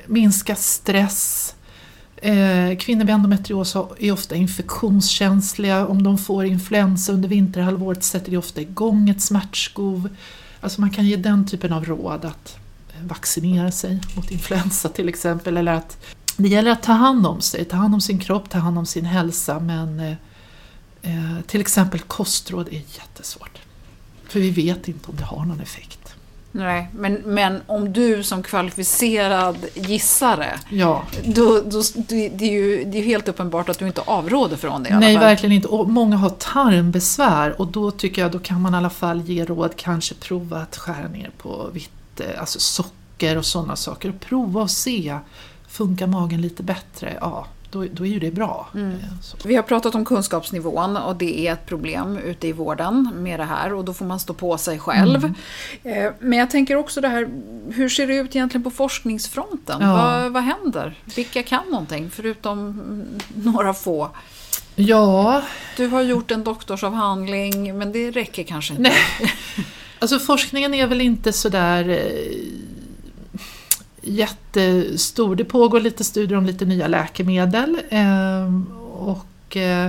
minska 0.08 0.56
stress. 0.56 1.56
Eh, 2.16 2.78
kvinnor 2.78 3.06
med 3.06 3.14
endometrios 3.14 3.76
är 4.00 4.12
ofta 4.12 4.36
infektionskänsliga. 4.36 5.88
Om 5.88 6.04
de 6.04 6.18
får 6.18 6.46
influensa 6.46 7.12
under 7.12 7.30
vinterhalvåret 7.30 8.04
sätter 8.04 8.32
det 8.32 8.38
ofta 8.38 8.62
igång 8.62 9.10
ett 9.10 9.22
smärtskov. 9.22 10.10
Alltså 10.62 10.82
man 10.82 10.90
kan 10.90 11.06
ge 11.06 11.16
den 11.16 11.48
typen 11.48 11.74
av 11.74 11.86
råd 11.86 12.26
att 12.26 12.58
vaccinera 13.02 13.72
sig 13.72 14.00
mot 14.16 14.32
influensa 14.32 14.90
till 14.90 15.10
exempel. 15.10 15.58
Eller 15.58 15.74
att 15.74 15.98
det 16.38 16.48
gäller 16.48 16.72
att 16.72 16.84
ta 16.84 16.92
hand 16.92 17.28
om 17.28 17.42
sig, 17.42 17.66
ta 17.66 17.78
hand 17.78 17.94
om 17.94 18.02
sin 18.02 18.20
kropp, 18.20 18.50
ta 18.50 18.58
hand 18.58 18.78
om 18.78 18.86
sin 18.86 19.06
hälsa. 19.06 19.60
Men 19.60 20.00
eh, 20.00 20.12
eh 21.02 21.42
till 21.48 21.62
exempel 21.62 22.00
kostråd 22.00 22.68
är 22.68 22.82
jättesvårt. 22.98 23.60
För 24.28 24.40
vi 24.40 24.50
vet 24.50 24.88
inte 24.88 25.10
om 25.10 25.16
det 25.16 25.24
har 25.24 25.46
någon 25.46 25.60
effekt. 25.60 25.98
Nej, 26.52 26.90
men, 26.94 27.14
men 27.14 27.62
om 27.66 27.94
du 27.94 28.24
som 28.24 28.44
kvalificerad 28.44 29.58
gissare, 29.74 30.60
ja. 30.70 31.04
då, 31.26 31.62
då, 31.62 31.82
det, 32.08 32.42
är 32.42 32.52
ju, 32.52 32.84
det 32.84 32.98
är 32.98 33.04
helt 33.04 33.28
uppenbart 33.28 33.70
att 33.70 33.80
du 33.80 33.88
inte 33.88 34.02
avråder 34.02 34.58
från 34.58 34.84
det. 34.84 35.00
Nej, 35.00 35.18
verkligen 35.18 35.56
inte. 35.56 35.68
Och 35.68 35.90
många 35.90 36.18
har 36.18 36.30
tarmbesvär 36.30 37.62
och 37.62 37.68
då 37.68 37.92
tycker 37.92 38.22
jag 38.22 38.32
då 38.32 38.40
kan 38.40 38.62
man 38.62 38.74
i 38.74 38.78
alla 38.78 38.90
fall 38.90 39.22
ge 39.22 39.46
råd, 39.46 39.76
kanske 39.76 40.16
prova 40.16 40.58
att 40.58 40.78
skära 40.78 41.08
ner 41.08 41.32
på 41.38 41.70
vitt, 41.74 42.20
eh, 42.20 42.40
alltså 42.40 42.60
socker 42.60 43.38
och 43.38 43.46
sådana 43.46 43.76
saker. 43.76 44.10
Och 44.10 44.20
prova 44.20 44.62
och 44.62 44.72
se, 44.72 45.18
funkar 45.78 46.08
magen 46.08 46.42
lite 46.42 46.64
bättre? 46.64 47.18
Ja, 47.22 47.48
då, 47.72 47.86
då 47.92 48.06
är 48.06 48.10
ju 48.10 48.20
det 48.20 48.32
bra. 48.32 48.68
Mm. 48.74 48.92
Eh, 48.92 49.46
Vi 49.46 49.56
har 49.56 49.64
pratat 49.64 49.96
om 49.96 50.06
kunskapsnivån 50.06 50.98
och 50.98 51.16
det 51.16 51.48
är 51.48 51.54
ett 51.54 51.66
problem 51.66 52.18
ute 52.18 52.48
i 52.48 52.52
vården 52.52 53.12
med 53.16 53.40
det 53.40 53.44
här 53.44 53.74
och 53.74 53.86
då 53.86 53.94
får 53.94 54.06
man 54.06 54.20
stå 54.20 54.34
på 54.34 54.58
sig 54.58 54.80
själv. 54.80 55.36
Mm. 55.84 56.06
Eh, 56.06 56.12
men 56.20 56.40
jag 56.40 56.50
tänker 56.50 56.76
också 56.76 57.02
det 57.02 57.08
här, 57.08 57.30
hur 57.72 57.90
ser 57.90 58.08
det 58.08 58.16
ut 58.16 58.36
egentligen 58.36 58.64
på 58.64 58.72
forskningsfronten? 58.72 59.78
Ja. 59.82 59.94
Vad, 59.94 60.32
vad 60.32 60.44
händer? 60.44 60.96
Vilka 61.16 61.44
kan 61.44 61.64
någonting 61.72 62.10
förutom 62.10 62.82
några 63.36 63.74
få? 63.74 64.10
Ja. 64.76 65.42
Du 65.78 65.88
har 65.88 66.02
gjort 66.02 66.32
en 66.32 66.44
doktorsavhandling 66.44 67.78
men 67.78 67.92
det 67.92 68.12
räcker 68.12 68.44
kanske 68.44 68.74
inte. 68.74 68.84
Nej. 68.84 69.32
Alltså 70.00 70.20
forskningen 70.20 70.74
är 70.74 70.88
väl 70.88 71.02
inte 71.02 71.34
sådär 71.34 71.90
eh, 71.90 72.77
jättestor. 74.08 75.36
Det 75.36 75.46
pågår 75.46 75.80
lite 75.80 76.04
studier 76.04 76.38
om 76.38 76.46
lite 76.46 76.66
nya 76.66 76.88
läkemedel. 76.88 77.78
Ehm, 77.90 78.66
och, 78.94 79.58
eh, 79.58 79.86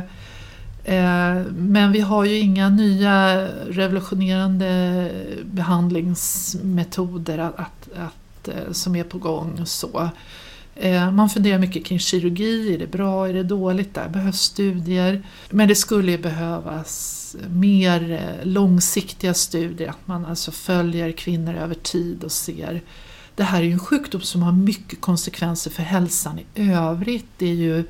eh, 0.84 1.42
men 1.56 1.92
vi 1.92 2.00
har 2.00 2.24
ju 2.24 2.38
inga 2.38 2.68
nya 2.68 3.48
revolutionerande 3.68 5.10
behandlingsmetoder 5.44 7.38
att, 7.38 7.58
att, 7.58 7.88
att 7.96 8.48
eh, 8.48 8.72
som 8.72 8.96
är 8.96 9.04
på 9.04 9.18
gång. 9.18 9.66
Så. 9.66 10.10
Man 11.12 11.30
funderar 11.30 11.58
mycket 11.58 11.84
kring 11.84 11.98
kirurgi, 11.98 12.74
är 12.74 12.78
det 12.78 12.86
bra, 12.86 13.28
är 13.28 13.32
det 13.32 13.42
dåligt? 13.42 13.94
Där 13.94 14.08
behövs 14.08 14.40
studier. 14.40 15.22
Men 15.50 15.68
det 15.68 15.74
skulle 15.74 16.18
behövas 16.18 17.36
mer 17.48 18.20
långsiktiga 18.42 19.34
studier, 19.34 19.88
att 19.88 20.06
man 20.06 20.26
alltså 20.26 20.50
följer 20.50 21.12
kvinnor 21.12 21.54
över 21.54 21.74
tid 21.74 22.24
och 22.24 22.32
ser 22.32 22.82
det 23.38 23.44
här 23.44 23.60
är 23.60 23.64
ju 23.64 23.72
en 23.72 23.78
sjukdom 23.78 24.20
som 24.20 24.42
har 24.42 24.52
mycket 24.52 25.00
konsekvenser 25.00 25.70
för 25.70 25.82
hälsan 25.82 26.38
i 26.38 26.70
övrigt. 26.70 27.26
Det 27.36 27.46
är 27.46 27.54
ju 27.54 27.84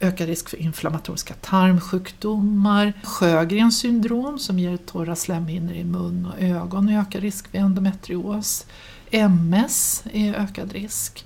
ökad 0.00 0.26
risk 0.26 0.48
för 0.48 0.56
inflammatoriska 0.56 1.34
tarmsjukdomar, 1.34 2.92
Sjögrens 3.02 3.78
syndrom 3.78 4.38
som 4.38 4.58
ger 4.58 4.76
torra 4.76 5.16
slemhinnor 5.16 5.74
i 5.74 5.84
mun 5.84 6.26
och 6.26 6.42
ögon 6.42 6.88
och 6.88 6.94
ökar 6.94 7.20
risk 7.20 7.50
för 7.50 7.58
endometrios. 7.58 8.66
MS 9.10 10.04
är 10.12 10.34
ökad 10.34 10.72
risk. 10.72 11.24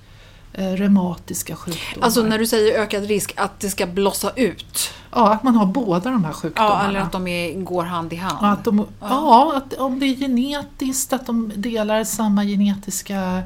Eh, 0.57 0.71
reumatiska 0.71 1.55
sjukdomar. 1.55 2.05
Alltså 2.05 2.23
när 2.23 2.39
du 2.39 2.47
säger 2.47 2.79
ökad 2.79 3.03
risk, 3.03 3.33
att 3.37 3.59
det 3.59 3.69
ska 3.69 3.85
blossa 3.85 4.31
ut? 4.35 4.89
Ja, 5.11 5.33
att 5.33 5.43
man 5.43 5.55
har 5.55 5.65
båda 5.65 6.09
de 6.09 6.25
här 6.25 6.33
sjukdomarna. 6.33 6.83
Ja, 6.83 6.89
eller 6.89 6.99
att 6.99 7.11
de 7.11 7.27
är, 7.27 7.53
går 7.53 7.83
hand 7.83 8.13
i 8.13 8.15
hand. 8.15 8.45
Att 8.45 8.63
de, 8.63 8.79
ja, 8.79 8.85
ja 8.99 9.57
att 9.57 9.73
om 9.73 9.99
det 9.99 10.05
är 10.05 10.15
genetiskt, 10.15 11.13
att 11.13 11.25
de 11.25 11.51
delar 11.55 12.03
samma 12.03 12.43
genetiska 12.43 13.43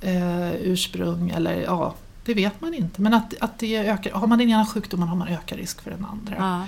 eh, 0.00 0.52
ursprung 0.52 1.30
eller 1.30 1.62
ja, 1.62 1.94
det 2.24 2.34
vet 2.34 2.60
man 2.60 2.74
inte. 2.74 3.02
Men 3.02 3.14
att, 3.14 3.34
att 3.40 3.58
det 3.58 3.76
ökar, 3.76 4.10
har 4.10 4.26
man 4.26 4.38
den 4.38 4.50
ena 4.50 4.66
sjukdomen 4.66 5.08
har 5.08 5.16
man 5.16 5.28
ökad 5.28 5.58
risk 5.58 5.82
för 5.82 5.90
den 5.90 6.04
andra. 6.04 6.34
Ja. 6.38 6.66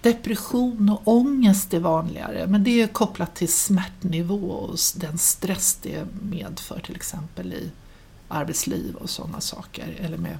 Depression 0.00 0.88
och 0.88 1.00
ångest 1.04 1.74
är 1.74 1.80
vanligare 1.80 2.46
men 2.46 2.64
det 2.64 2.82
är 2.82 2.86
kopplat 2.86 3.34
till 3.34 3.52
smärtnivå 3.52 4.50
och 4.50 4.78
den 4.96 5.18
stress 5.18 5.78
det 5.82 6.04
medför 6.22 6.80
till 6.80 6.96
exempel 6.96 7.52
i 7.52 7.70
arbetsliv 8.28 8.94
och 8.94 9.10
sådana 9.10 9.40
saker. 9.40 9.96
Eller 10.00 10.18
med, 10.18 10.38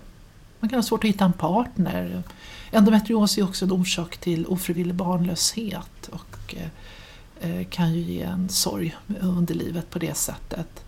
man 0.61 0.68
kan 0.68 0.79
ha 0.79 0.83
svårt 0.83 1.05
att 1.05 1.11
hitta 1.11 1.25
en 1.25 1.33
partner. 1.33 2.23
Endometrios 2.70 3.38
är 3.38 3.44
också 3.44 3.64
en 3.64 3.73
orsak 3.73 4.16
till 4.16 4.47
ofrivillig 4.47 4.94
barnlöshet 4.94 6.09
och 6.11 6.55
eh, 6.57 7.51
eh, 7.51 7.66
kan 7.66 7.94
ju 7.94 8.01
ge 8.01 8.23
en 8.23 8.49
sorg 8.49 8.97
under 9.20 9.55
livet 9.55 9.90
på 9.90 9.99
det 9.99 10.16
sättet. 10.16 10.85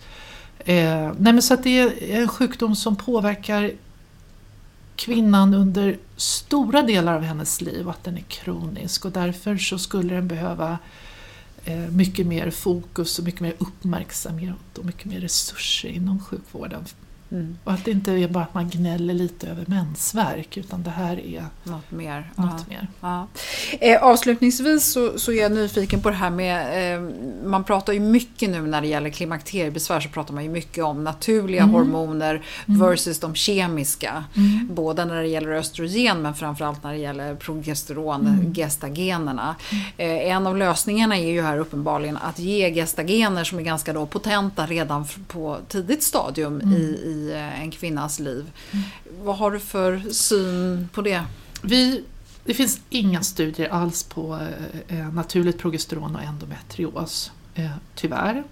Eh, 0.59 1.13
nej 1.19 1.33
men 1.33 1.43
så 1.43 1.55
att 1.55 1.63
det 1.63 1.79
är 1.79 2.21
en 2.23 2.29
sjukdom 2.29 2.77
som 2.77 2.97
påverkar 2.97 3.73
kvinnan 4.97 5.55
under 5.55 5.99
stora 6.17 6.83
delar 6.83 7.15
av 7.15 7.23
hennes 7.23 7.61
liv 7.61 7.87
och 7.87 7.91
att 7.91 8.05
den 8.05 8.17
är 8.17 8.23
kronisk 8.23 9.05
och 9.05 9.13
därför 9.13 9.57
så 9.57 9.79
skulle 9.79 10.15
den 10.15 10.29
behöva 10.29 10.71
eh, 10.71 10.77
Eh, 11.69 11.91
mycket 11.91 12.27
mer 12.27 12.51
fokus 12.51 13.19
och 13.19 13.25
mycket 13.25 13.41
mer 13.41 13.55
uppmärksamhet 13.59 14.79
och 14.79 14.85
mycket 14.85 15.05
mer 15.05 15.21
resurser 15.21 15.89
inom 15.89 16.21
sjukvården. 16.21 16.85
Mm. 17.31 17.59
Och 17.65 17.73
att 17.73 17.85
det 17.85 17.91
inte 17.91 18.13
är 18.13 18.29
bara 18.29 18.45
att 18.45 18.55
man 18.55 18.69
gnäller 18.71 19.15
lite 19.15 19.47
över 19.47 19.65
mensvärk 19.67 20.57
utan 20.57 20.83
det 20.83 20.91
här 20.91 21.21
är 21.21 21.45
något 21.65 21.91
mer. 21.91 22.31
Något 22.35 22.67
ja. 22.69 22.69
mer. 22.69 22.89
Ja. 23.01 23.27
Eh, 23.81 24.03
avslutningsvis 24.03 24.85
så, 24.85 25.19
så, 25.19 25.33
är 25.33 25.37
jag 25.37 25.53
nyfiken 25.53 26.01
på 26.01 26.11
det 26.11 26.17
här 26.17 26.31
med, 26.31 26.95
eh, 26.95 27.11
man 27.45 27.65
pratar 27.65 27.93
ju 27.93 28.01
mycket 28.01 28.51
nu 28.51 28.63
när 28.63 28.81
det 28.81 28.87
gäller 28.87 29.11
klimakteriebesvär 29.11 30.01
så 30.01 30.09
pratar 30.09 30.35
man 30.35 30.45
ju 30.45 30.51
mycket 30.51 30.85
om 30.85 31.05
naturliga 31.05 31.63
mm. 31.63 31.75
hormoner 31.75 32.43
mm. 32.69 32.81
versus 32.81 33.21
de 33.21 33.35
kemiska. 33.35 34.25
Mm. 34.37 34.69
Både 34.75 35.05
när 35.05 35.23
det 35.23 35.29
gäller 35.29 35.53
östrogen 35.53 36.23
men 36.23 36.35
framförallt 36.35 36.85
när 36.85 36.93
det 36.93 36.99
gäller 36.99 37.35
progesteron, 37.35 38.27
mm. 38.27 38.55
gestagenerna. 38.55 39.57
Mm. 39.73 39.85
Eh, 39.97 40.33
en 40.33 40.47
av 40.47 40.57
lösningarna 40.57 41.19
är 41.19 41.33
ju 41.33 41.43
här 41.43 41.59
uppenbarligen 41.59 42.17
att 42.17 42.39
ge 42.39 42.75
gestagener 42.75 43.45
som 43.45 43.59
är 43.59 43.63
ganska 43.63 43.93
då 43.93 44.07
potenta 44.07 44.67
redan 44.67 45.05
på 45.29 45.57
tidigt 45.69 46.03
stadium 46.03 46.61
i, 46.61 47.16
i 47.17 47.33
Eh, 47.33 47.61
en 47.61 47.71
kvinnas 47.71 48.19
liv. 48.19 48.51
Mm. 48.73 48.85
Vad 49.23 49.37
har 49.37 49.51
du 49.51 49.59
för 49.59 50.03
syn 50.11 50.89
på 50.93 51.03
det? 51.03 51.23
Vi, 51.63 52.05
det 52.45 52.55
finns 52.55 52.81
inga 52.91 53.23
studier 53.23 53.69
alls 53.69 54.05
på 54.05 54.39
eh, 54.89 54.99
eh, 54.99 55.13
naturligt 55.13 55.59
progesteron 55.59 56.17
och 56.17 56.23
endometrios, 56.23 57.33
eh, 57.55 57.71
tyvärr. 57.95 58.45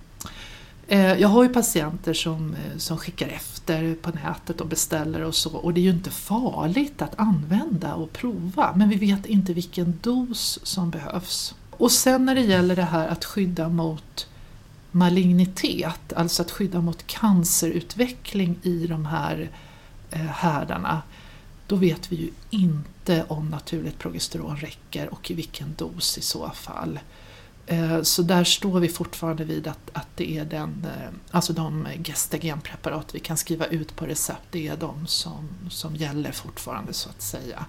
Eh, 0.88 1.12
jag 1.12 1.28
har 1.28 1.42
ju 1.42 1.48
patienter 1.48 2.14
som, 2.14 2.56
som 2.76 2.98
skickar 2.98 3.28
efter 3.28 3.94
på 3.94 4.10
nätet 4.10 4.60
och 4.60 4.66
beställer 4.66 5.20
och 5.20 5.34
så 5.34 5.56
och 5.56 5.74
det 5.74 5.80
är 5.80 5.82
ju 5.82 5.90
inte 5.90 6.10
farligt 6.10 7.02
att 7.02 7.12
använda 7.16 7.94
och 7.94 8.12
prova 8.12 8.72
men 8.76 8.88
vi 8.88 8.96
vet 8.96 9.26
inte 9.26 9.52
vilken 9.52 9.98
dos 10.02 10.58
som 10.62 10.90
behövs. 10.90 11.54
Och 11.70 11.92
sen 11.92 12.24
när 12.24 12.34
det 12.34 12.40
gäller 12.40 12.76
det 12.76 12.82
här 12.82 13.08
att 13.08 13.24
skydda 13.24 13.68
mot 13.68 14.26
malignitet, 14.94 16.12
alltså 16.16 16.42
att 16.42 16.50
skydda 16.50 16.80
mot 16.80 17.06
cancerutveckling 17.06 18.58
i 18.62 18.86
de 18.86 19.06
här 19.06 19.50
eh, 20.10 20.20
härdarna, 20.20 21.02
då 21.66 21.76
vet 21.76 22.12
vi 22.12 22.16
ju 22.16 22.30
inte 22.50 23.24
om 23.28 23.48
naturligt 23.48 23.98
progesteron 23.98 24.56
räcker 24.56 25.14
och 25.14 25.30
i 25.30 25.34
vilken 25.34 25.74
dos 25.74 26.18
i 26.18 26.20
så 26.20 26.50
fall. 26.50 27.00
Eh, 27.66 28.02
så 28.02 28.22
där 28.22 28.44
står 28.44 28.80
vi 28.80 28.88
fortfarande 28.88 29.44
vid 29.44 29.66
att, 29.66 29.90
att 29.92 30.08
det 30.16 30.38
är 30.38 30.44
den, 30.44 30.86
eh, 30.98 31.10
alltså 31.30 31.52
de 31.52 31.88
gestagenpreparat 32.04 33.14
vi 33.14 33.20
kan 33.20 33.36
skriva 33.36 33.66
ut 33.66 33.96
på 33.96 34.06
recept, 34.06 34.46
det 34.50 34.68
är 34.68 34.76
de 34.76 35.06
som, 35.06 35.48
som 35.70 35.96
gäller 35.96 36.32
fortfarande 36.32 36.92
så 36.92 37.08
att 37.08 37.22
säga. 37.22 37.64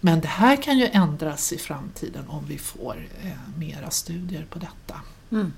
Men 0.00 0.20
det 0.20 0.28
här 0.28 0.62
kan 0.62 0.78
ju 0.78 0.86
ändras 0.86 1.52
i 1.52 1.58
framtiden 1.58 2.28
om 2.28 2.44
vi 2.46 2.58
får 2.58 3.08
mera 3.56 3.90
studier 3.90 4.46
på 4.50 4.58
detta. 4.58 5.00
Mm. 5.30 5.52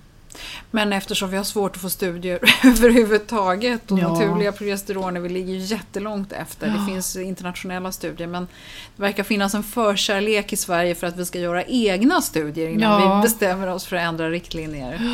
Men 0.70 0.92
eftersom 0.92 1.30
vi 1.30 1.36
har 1.36 1.44
svårt 1.44 1.76
att 1.76 1.82
få 1.82 1.90
studier 1.90 2.38
överhuvudtaget 2.64 3.90
och 3.90 3.98
ja. 3.98 4.08
naturliga 4.08 4.52
progesteroner, 4.52 5.20
vi 5.20 5.28
ligger 5.28 5.54
ju 5.54 5.58
jättelångt 5.58 6.32
efter. 6.32 6.66
Ja. 6.66 6.72
Det 6.72 6.86
finns 6.92 7.16
internationella 7.16 7.92
studier 7.92 8.26
men 8.28 8.48
det 8.96 9.02
verkar 9.02 9.22
finnas 9.22 9.54
en 9.54 9.62
förkärlek 9.62 10.52
i 10.52 10.56
Sverige 10.56 10.94
för 10.94 11.06
att 11.06 11.16
vi 11.16 11.26
ska 11.26 11.38
göra 11.38 11.64
egna 11.64 12.20
studier 12.20 12.68
innan 12.68 13.02
ja. 13.02 13.16
vi 13.16 13.22
bestämmer 13.22 13.68
oss 13.68 13.86
för 13.86 13.96
att 13.96 14.02
ändra 14.02 14.30
riktlinjer. 14.30 15.00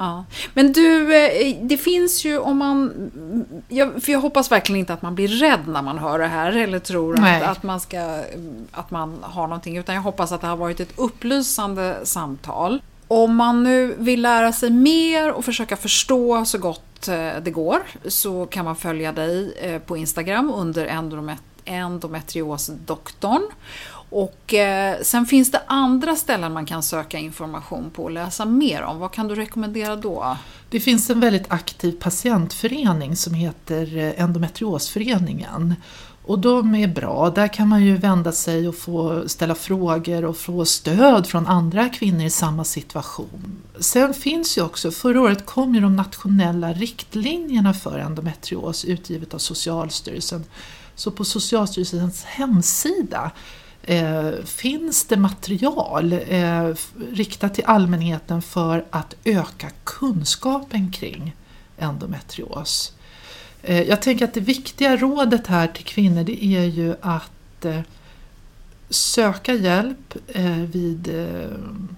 Ja. 0.00 0.24
Men 0.54 0.72
du, 0.72 1.16
eh, 1.16 1.56
det 1.62 1.76
finns 1.76 2.24
ju 2.24 2.38
om 2.38 2.58
man... 2.58 3.10
Jag, 3.68 4.02
för 4.02 4.12
jag 4.12 4.20
hoppas 4.20 4.52
verkligen 4.52 4.78
inte 4.78 4.92
att 4.92 5.02
man 5.02 5.14
blir 5.14 5.28
rädd 5.28 5.68
när 5.68 5.82
man 5.82 5.98
hör 5.98 6.18
det 6.18 6.26
här 6.26 6.52
eller 6.52 6.78
tror 6.78 7.24
att, 7.24 7.42
att, 7.42 7.62
man 7.62 7.80
ska, 7.80 8.22
att 8.70 8.90
man 8.90 9.18
har 9.22 9.46
någonting. 9.46 9.76
Utan 9.76 9.94
jag 9.94 10.02
hoppas 10.02 10.32
att 10.32 10.40
det 10.40 10.46
har 10.46 10.56
varit 10.56 10.80
ett 10.80 10.92
upplysande 10.96 12.00
samtal. 12.04 12.80
Om 13.12 13.36
man 13.36 13.62
nu 13.62 13.94
vill 13.98 14.22
lära 14.22 14.52
sig 14.52 14.70
mer 14.70 15.32
och 15.32 15.44
försöka 15.44 15.76
förstå 15.76 16.44
så 16.44 16.58
gott 16.58 17.08
eh, 17.08 17.30
det 17.42 17.50
går 17.50 17.82
så 18.08 18.46
kan 18.46 18.64
man 18.64 18.76
följa 18.76 19.12
dig 19.12 19.54
eh, 19.60 19.78
på 19.78 19.96
Instagram 19.96 20.52
under 20.56 20.86
endometriosdoktorn. 21.64 23.42
Och 24.10 24.54
eh, 24.54 25.00
sen 25.02 25.26
finns 25.26 25.50
det 25.50 25.62
andra 25.66 26.16
ställen 26.16 26.52
man 26.52 26.66
kan 26.66 26.82
söka 26.82 27.18
information 27.18 27.90
på 27.90 28.02
och 28.02 28.10
läsa 28.10 28.44
mer 28.44 28.82
om. 28.82 28.98
Vad 28.98 29.12
kan 29.12 29.28
du 29.28 29.34
rekommendera 29.34 29.96
då? 29.96 30.36
Det 30.70 30.80
finns 30.80 31.10
en 31.10 31.20
väldigt 31.20 31.52
aktiv 31.52 31.92
patientförening 32.00 33.16
som 33.16 33.34
heter 33.34 33.96
eh, 33.96 34.22
Endometriosföreningen. 34.22 35.74
Och 36.30 36.38
de 36.38 36.74
är 36.74 36.88
bra. 36.88 37.30
Där 37.30 37.48
kan 37.48 37.68
man 37.68 37.84
ju 37.84 37.96
vända 37.96 38.32
sig 38.32 38.68
och 38.68 38.74
få 38.74 39.28
ställa 39.28 39.54
frågor 39.54 40.24
och 40.24 40.36
få 40.36 40.64
stöd 40.64 41.26
från 41.26 41.46
andra 41.46 41.88
kvinnor 41.88 42.24
i 42.24 42.30
samma 42.30 42.64
situation. 42.64 43.62
Sen 43.80 44.14
finns 44.14 44.58
ju 44.58 44.62
också, 44.62 44.90
förra 44.90 45.20
året 45.20 45.46
kom 45.46 45.74
ju 45.74 45.80
de 45.80 45.96
nationella 45.96 46.72
riktlinjerna 46.72 47.74
för 47.74 47.98
endometrios 47.98 48.84
utgivet 48.84 49.34
av 49.34 49.38
Socialstyrelsen. 49.38 50.44
Så 50.94 51.10
på 51.10 51.24
Socialstyrelsens 51.24 52.24
hemsida 52.24 53.30
eh, 53.82 54.30
finns 54.44 55.04
det 55.04 55.16
material 55.16 56.12
eh, 56.12 56.74
riktat 57.12 57.54
till 57.54 57.64
allmänheten 57.64 58.42
för 58.42 58.84
att 58.90 59.14
öka 59.24 59.70
kunskapen 59.84 60.92
kring 60.92 61.36
endometrios. 61.78 62.92
Eh, 63.62 63.82
jag 63.82 64.02
tänker 64.02 64.24
att 64.24 64.34
det 64.34 64.40
viktiga 64.40 64.96
rådet 64.96 65.46
här 65.46 65.66
till 65.66 65.84
kvinnor 65.84 66.24
det 66.24 66.44
är 66.44 66.64
ju 66.64 66.94
att 67.00 67.64
eh, 67.64 67.80
söka 68.90 69.54
hjälp 69.54 70.14
eh, 70.28 70.56
vid 70.56 71.10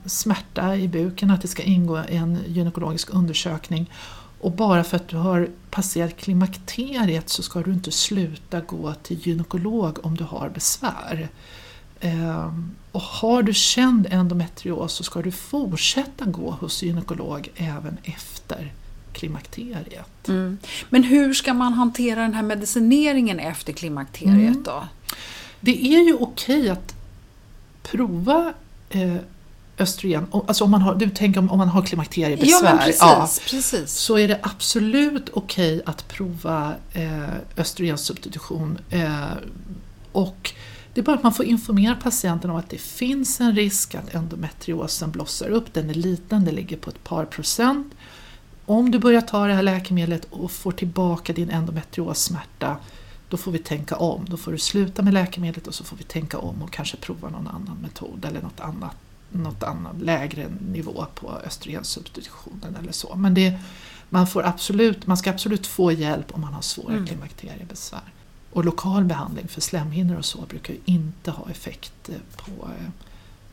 smärta 0.07 0.77
i 0.77 0.89
buken, 0.89 1.31
att 1.31 1.43
det 1.43 1.49
ska 1.49 1.63
ingå 1.63 1.97
en 1.97 2.39
gynekologisk 2.47 3.15
undersökning. 3.15 3.91
Och 4.41 4.53
bara 4.53 4.85
för 4.85 4.97
att 4.97 5.09
du 5.09 5.17
har 5.17 5.49
passerat 5.71 6.17
klimakteriet 6.17 7.29
så 7.29 7.43
ska 7.43 7.61
du 7.61 7.73
inte 7.73 7.91
sluta 7.91 8.61
gå 8.61 8.95
till 8.95 9.27
gynekolog 9.27 9.99
om 10.03 10.17
du 10.17 10.25
har 10.25 10.49
besvär. 10.49 11.29
Ehm, 12.01 12.75
och 12.93 13.01
har 13.01 13.43
du 13.43 13.55
känd 13.55 14.07
endometrios 14.11 14.93
så 14.93 15.05
ska 15.05 15.23
du 15.23 15.33
fortsätta 15.33 16.25
gå 16.25 16.51
hos 16.51 16.83
gynekolog 16.83 17.51
även 17.57 17.97
efter 18.03 18.73
klimakteriet. 19.13 20.29
Mm. 20.29 20.59
Men 20.91 21.03
hur 21.03 21.35
ska 21.35 21.55
man 21.55 21.73
hantera 21.73 22.23
den 22.23 22.35
här 22.35 22.43
medicineringen 22.43 23.39
efter 23.39 23.73
klimakteriet 23.73 24.55
mm. 24.55 24.63
då? 24.63 24.87
Det 25.61 25.87
är 25.95 26.07
ju 26.07 26.15
okej 26.15 26.71
att 26.71 26.95
prova 27.83 28.53
eh, 28.91 29.17
östrogen, 29.79 30.27
alltså 30.47 30.65
om 30.65 30.71
man 30.71 30.83
har, 30.83 30.95
du 30.95 31.11
tänker 31.11 31.41
om, 31.41 31.51
om 31.51 31.59
man 31.59 31.69
har 31.69 31.83
klimakteriebesvär, 31.83 32.73
ja, 32.73 32.79
precis, 32.79 33.01
ja, 33.01 33.29
precis. 33.51 33.93
så 33.93 34.19
är 34.19 34.29
det 34.29 34.39
absolut 34.43 35.31
okej 35.33 35.83
att 35.87 36.09
prova 36.09 36.75
eh, 36.93 37.35
östrogensubstitution. 37.57 38.79
Eh, 38.91 39.25
och 40.13 40.53
det 40.95 41.01
är 41.01 41.05
bara 41.05 41.17
att 41.17 41.23
man 41.23 41.35
får 41.35 41.45
informera 41.45 41.95
patienten 41.95 42.51
om 42.51 42.57
att 42.57 42.71
det 42.71 42.81
finns 42.81 43.41
en 43.41 43.57
risk 43.57 43.95
att 43.95 44.15
endometriosen 44.15 45.11
blossar 45.11 45.49
upp. 45.49 45.73
Den 45.73 45.91
är 45.91 45.95
liten, 45.95 46.45
den 46.45 46.55
ligger 46.55 46.77
på 46.77 46.91
ett 46.91 47.05
par 47.05 47.25
procent. 47.25 47.95
Om 48.67 48.91
du 48.91 48.99
börjar 48.99 49.21
ta 49.21 49.47
det 49.47 49.55
här 49.55 49.63
läkemedlet 49.63 50.27
och 50.31 50.51
får 50.51 50.73
tillbaka 50.73 51.33
din 51.33 51.51
endometriossmärta 51.51 52.77
då 53.33 53.39
får 53.39 53.53
vi 53.53 53.59
tänka 53.59 53.97
om. 53.97 54.25
Då 54.29 54.37
får 54.37 54.53
du 54.53 54.59
sluta 54.59 55.03
med 55.03 55.15
läkemedlet 55.15 55.67
och 55.67 55.75
så 55.75 55.85
får 55.85 55.97
vi 55.97 56.05
tänka 56.05 56.39
om 56.39 56.63
och 56.63 56.73
kanske 56.73 56.97
prova 56.97 57.29
någon 57.29 57.49
annan 57.49 57.79
metod 57.83 58.25
eller 58.25 58.43
något 58.43 58.61
annat, 58.61 58.97
något 59.31 59.63
annat 59.63 60.01
lägre 60.01 60.47
nivå 60.73 61.07
på 61.15 61.31
östrogensubstitutionen 61.31 62.77
eller 62.81 62.93
så. 62.93 63.15
Men 63.15 63.35
det, 63.35 63.59
man, 64.09 64.27
får 64.27 64.47
absolut, 64.47 65.07
man 65.07 65.17
ska 65.17 65.31
absolut 65.31 65.67
få 65.67 65.93
hjälp 65.93 66.35
om 66.35 66.41
man 66.41 66.53
har 66.53 66.63
svåra 66.63 66.93
mm. 66.93 67.07
klimakteriebesvär. 67.07 68.13
Och 68.53 68.65
lokal 68.65 69.05
behandling 69.05 69.49
för 69.49 69.61
slemhinnor 69.61 70.17
och 70.17 70.25
så 70.25 70.39
brukar 70.49 70.75
ju 70.75 70.81
inte 70.85 71.31
ha 71.31 71.51
effekt 71.51 72.11
på 72.37 72.69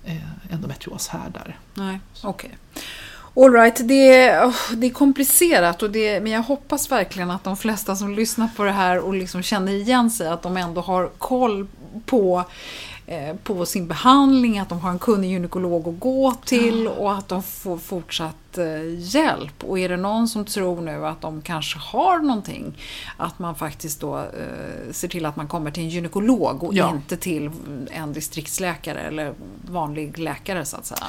eh, 0.03 0.15
eh, 0.15 0.53
endometrioshärdar. 0.53 1.59
Nej, 1.73 1.99
okej. 2.23 2.29
Okay. 2.73 2.83
Alright, 3.35 3.87
det, 3.87 4.39
oh, 4.39 4.55
det 4.73 4.87
är 4.87 4.91
komplicerat 4.91 5.83
och 5.83 5.89
det, 5.89 6.19
men 6.19 6.31
jag 6.31 6.43
hoppas 6.43 6.91
verkligen 6.91 7.31
att 7.31 7.43
de 7.43 7.57
flesta 7.57 7.95
som 7.95 8.13
lyssnar 8.13 8.47
på 8.47 8.63
det 8.63 8.71
här 8.71 8.99
och 8.99 9.13
liksom 9.13 9.41
känner 9.43 9.71
igen 9.71 10.09
sig 10.09 10.27
att 10.27 10.41
de 10.41 10.57
ändå 10.57 10.81
har 10.81 11.07
koll 11.17 11.67
på 12.05 12.45
Eh, 13.09 13.35
på 13.43 13.65
sin 13.65 13.87
behandling, 13.87 14.59
att 14.59 14.69
de 14.69 14.79
har 14.79 14.91
en 14.91 14.99
kunnig 14.99 15.31
gynekolog 15.31 15.87
att 15.87 15.99
gå 15.99 16.33
till 16.45 16.87
och 16.87 17.13
att 17.13 17.27
de 17.27 17.43
får 17.43 17.77
fortsatt 17.77 18.57
eh, 18.57 18.99
hjälp. 18.99 19.63
Och 19.63 19.79
är 19.79 19.89
det 19.89 19.97
någon 19.97 20.27
som 20.27 20.45
tror 20.45 20.81
nu 20.81 21.05
att 21.05 21.21
de 21.21 21.41
kanske 21.41 21.79
har 21.79 22.19
någonting, 22.19 22.73
att 23.17 23.39
man 23.39 23.55
faktiskt 23.55 24.01
då 24.01 24.17
eh, 24.17 24.91
ser 24.91 25.07
till 25.07 25.25
att 25.25 25.35
man 25.35 25.47
kommer 25.47 25.71
till 25.71 25.83
en 25.83 25.89
gynekolog 25.89 26.63
och 26.63 26.73
ja. 26.73 26.89
inte 26.89 27.17
till 27.17 27.51
en 27.91 28.13
distriktsläkare 28.13 28.99
eller 28.99 29.33
vanlig 29.71 30.19
läkare 30.19 30.65
så 30.65 30.77
att 30.77 30.85
säga. 30.85 31.07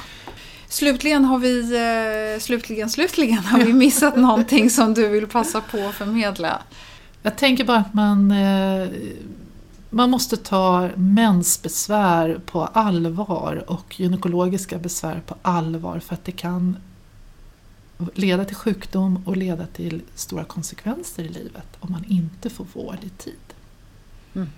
Slutligen 0.71 1.25
har 1.25 1.39
vi, 1.39 2.41
slutligen, 2.41 2.91
slutligen 2.91 3.39
har 3.39 3.59
vi 3.59 3.73
missat 3.73 4.17
någonting 4.17 4.71
som 4.71 4.95
du 4.95 5.09
vill 5.09 5.27
passa 5.27 5.61
på 5.61 5.79
att 5.79 5.95
förmedla. 5.95 6.63
Jag 7.23 7.37
tänker 7.37 7.65
bara 7.65 7.79
att 7.79 7.95
man 7.95 8.33
man 9.91 10.11
måste 10.11 10.37
ta 10.37 10.91
mensbesvär 10.97 12.41
på 12.47 12.65
allvar 12.65 13.65
och 13.71 14.01
gynekologiska 14.01 14.79
besvär 14.79 15.23
på 15.27 15.37
allvar 15.43 15.99
för 15.99 16.15
att 16.15 16.25
det 16.25 16.33
kan 16.33 16.77
leda 18.15 18.45
till 18.45 18.57
sjukdom 18.57 19.23
och 19.27 19.37
leda 19.37 19.67
till 19.67 20.03
stora 20.15 20.45
konsekvenser 20.45 21.23
i 21.23 21.29
livet 21.29 21.77
om 21.81 21.93
man 21.93 22.05
inte 22.09 22.51
får 22.51 22.67
vård 22.73 22.99
i 23.03 23.09
tid. 23.09 23.55
Mm. 24.35 24.49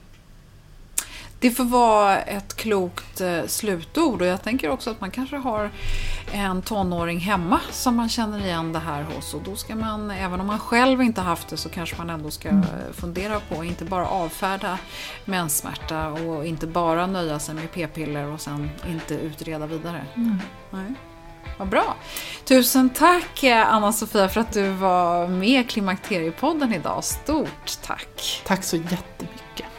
Det 1.43 1.51
får 1.51 1.65
vara 1.65 2.21
ett 2.21 2.57
klokt 2.57 3.21
eh, 3.21 3.47
slutord 3.47 4.23
och 4.23 4.27
jag 4.27 4.43
tänker 4.43 4.71
också 4.71 4.91
att 4.91 5.01
man 5.01 5.11
kanske 5.11 5.37
har 5.37 5.71
en 6.33 6.63
tonåring 6.63 7.19
hemma 7.19 7.61
som 7.71 7.97
man 7.97 8.09
känner 8.09 8.45
igen 8.45 8.73
det 8.73 8.79
här 8.79 9.03
hos 9.03 9.35
och 9.35 9.43
då 9.43 9.57
ska 9.57 9.77
man, 9.77 10.11
även 10.11 10.41
om 10.41 10.47
man 10.47 10.59
själv 10.59 11.03
inte 11.03 11.21
haft 11.21 11.49
det, 11.49 11.57
så 11.57 11.69
kanske 11.69 11.97
man 11.97 12.11
ändå 12.11 12.31
ska 12.31 12.63
fundera 12.93 13.41
på, 13.41 13.65
inte 13.65 13.85
bara 13.85 14.07
avfärda 14.07 14.79
menssmärta 15.25 16.09
och 16.09 16.47
inte 16.47 16.67
bara 16.67 17.07
nöja 17.07 17.39
sig 17.39 17.55
med 17.55 17.73
p-piller 17.73 18.27
och 18.27 18.41
sen 18.41 18.71
inte 18.89 19.15
utreda 19.15 19.67
vidare. 19.67 20.07
Mm. 20.15 20.39
Nej. 20.71 20.95
Vad 21.59 21.69
bra! 21.69 21.97
Tusen 22.45 22.91
tack 22.91 23.45
Anna-Sofia 23.45 24.29
för 24.29 24.41
att 24.41 24.53
du 24.53 24.69
var 24.69 25.29
med 25.29 25.61
i 25.61 25.65
Klimakteriepodden 25.65 26.75
idag. 26.75 27.05
Stort 27.05 27.83
tack! 27.83 28.43
Tack 28.47 28.65
så 28.65 28.77
jättemycket! 28.77 29.72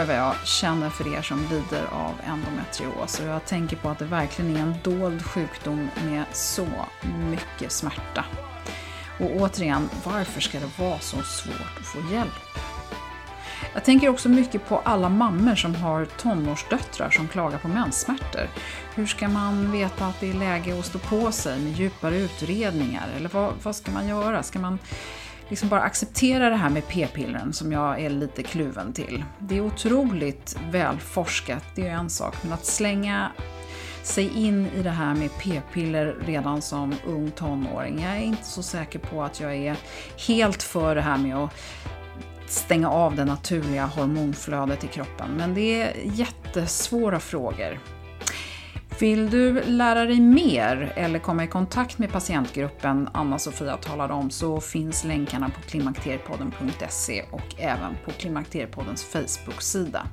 Oj 0.00 0.06
vad 0.06 0.16
jag 0.16 0.46
känner 0.46 0.90
för 0.90 1.14
er 1.14 1.22
som 1.22 1.48
lider 1.50 1.84
av 1.92 2.14
endometrios 2.26 3.20
och 3.20 3.26
jag 3.26 3.44
tänker 3.44 3.76
på 3.76 3.88
att 3.88 3.98
det 3.98 4.04
verkligen 4.04 4.56
är 4.56 4.60
en 4.60 4.74
dold 4.82 5.22
sjukdom 5.22 5.88
med 6.04 6.24
så 6.32 6.66
mycket 7.30 7.72
smärta. 7.72 8.24
Och 9.18 9.30
återigen, 9.36 9.90
varför 10.04 10.40
ska 10.40 10.60
det 10.60 10.78
vara 10.78 10.98
så 10.98 11.22
svårt 11.22 11.78
att 11.80 11.86
få 11.86 12.12
hjälp? 12.12 12.32
Jag 13.74 13.84
tänker 13.84 14.08
också 14.08 14.28
mycket 14.28 14.68
på 14.68 14.78
alla 14.78 15.08
mammor 15.08 15.54
som 15.54 15.74
har 15.74 16.04
tonårsdöttrar 16.04 17.10
som 17.10 17.28
klagar 17.28 17.58
på 17.58 17.68
menssmärtor. 17.68 18.48
Hur 18.94 19.06
ska 19.06 19.28
man 19.28 19.72
veta 19.72 20.06
att 20.06 20.20
det 20.20 20.30
är 20.30 20.34
läge 20.34 20.78
att 20.78 20.86
stå 20.86 20.98
på 20.98 21.32
sig 21.32 21.60
med 21.60 21.72
djupare 21.72 22.16
utredningar? 22.16 23.08
Eller 23.16 23.28
vad, 23.28 23.52
vad 23.62 23.76
ska 23.76 23.92
man 23.92 24.08
göra? 24.08 24.42
Ska 24.42 24.58
man 24.58 24.78
liksom 25.50 25.68
bara 25.68 25.82
acceptera 25.82 26.50
det 26.50 26.56
här 26.56 26.70
med 26.70 26.88
p-pillren 26.88 27.52
som 27.52 27.72
jag 27.72 28.00
är 28.00 28.10
lite 28.10 28.42
kluven 28.42 28.92
till. 28.92 29.24
Det 29.38 29.56
är 29.56 29.60
otroligt 29.60 30.56
välforskat, 30.70 31.64
det 31.74 31.86
är 31.86 31.94
en 31.94 32.10
sak, 32.10 32.36
men 32.42 32.52
att 32.52 32.66
slänga 32.66 33.30
sig 34.02 34.44
in 34.44 34.66
i 34.66 34.82
det 34.82 34.90
här 34.90 35.14
med 35.14 35.30
p-piller 35.38 36.16
redan 36.26 36.62
som 36.62 36.94
ung 37.06 37.30
tonåring. 37.30 38.02
Jag 38.02 38.16
är 38.16 38.20
inte 38.20 38.44
så 38.44 38.62
säker 38.62 38.98
på 38.98 39.22
att 39.22 39.40
jag 39.40 39.56
är 39.56 39.76
helt 40.28 40.62
för 40.62 40.94
det 40.94 41.02
här 41.02 41.18
med 41.18 41.36
att 41.36 41.52
stänga 42.46 42.90
av 42.90 43.16
det 43.16 43.24
naturliga 43.24 43.86
hormonflödet 43.86 44.84
i 44.84 44.86
kroppen. 44.86 45.30
Men 45.36 45.54
det 45.54 45.82
är 45.82 45.92
jättesvåra 46.04 47.20
frågor. 47.20 47.78
Vill 49.00 49.30
du 49.30 49.62
lära 49.62 50.04
dig 50.04 50.20
mer 50.20 50.92
eller 50.96 51.18
komma 51.18 51.44
i 51.44 51.46
kontakt 51.46 51.98
med 51.98 52.12
patientgruppen 52.12 53.08
Anna-Sofia 53.12 53.76
talade 53.76 54.14
om 54.14 54.30
så 54.30 54.60
finns 54.60 55.04
länkarna 55.04 55.48
på 55.48 55.60
klimakteriepodden.se 55.60 57.24
och 57.30 57.54
även 57.58 57.96
på 58.04 58.10
Klimakteriepoddens 58.10 59.04
Facebook-sida. 59.04 60.06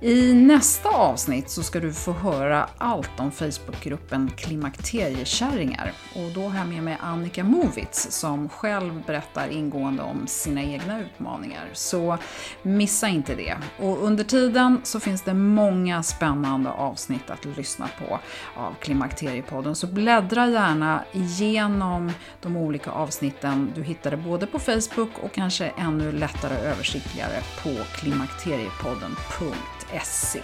I 0.00 0.34
nästa 0.34 0.88
avsnitt 0.88 1.50
så 1.50 1.62
ska 1.62 1.80
du 1.80 1.92
få 1.92 2.12
höra 2.12 2.68
allt 2.78 3.20
om 3.20 3.30
Facebookgruppen 3.30 4.30
Klimakteriekärringar. 4.36 5.92
Och 6.14 6.30
då 6.34 6.48
har 6.48 6.58
jag 6.58 6.68
med 6.68 6.82
mig 6.82 6.98
Annika 7.00 7.44
Movitz 7.44 8.10
som 8.10 8.48
själv 8.48 9.02
berättar 9.06 9.48
ingående 9.48 10.02
om 10.02 10.26
sina 10.26 10.62
egna 10.62 11.00
utmaningar. 11.00 11.68
Så 11.72 12.18
missa 12.62 13.08
inte 13.08 13.34
det. 13.34 13.56
Och 13.78 14.04
under 14.04 14.24
tiden 14.24 14.80
så 14.84 15.00
finns 15.00 15.22
det 15.22 15.34
många 15.34 16.02
spännande 16.02 16.70
avsnitt 16.70 17.30
att 17.30 17.44
lyssna 17.44 17.88
på 17.98 18.18
av 18.56 18.74
Klimakteriepodden. 18.80 19.74
Så 19.74 19.86
bläddra 19.86 20.46
gärna 20.46 21.04
igenom 21.12 22.12
de 22.40 22.56
olika 22.56 22.90
avsnitten. 22.90 23.72
Du 23.74 23.82
hittade 23.82 24.16
både 24.16 24.46
på 24.46 24.58
Facebook 24.58 25.18
och 25.22 25.32
kanske 25.32 25.72
ännu 25.78 26.12
lättare 26.12 26.54
översiktligare 26.54 27.42
på 27.62 27.70
klimakteriepodden.se 27.94 29.87
www.åsa.se. 29.88 30.42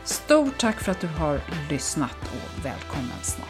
Stort 0.03 0.57
tack 0.57 0.79
för 0.79 0.91
att 0.91 0.99
du 0.99 1.07
har 1.07 1.41
lyssnat 1.69 2.17
och 2.21 2.65
välkommen 2.65 3.19
snart. 3.21 3.47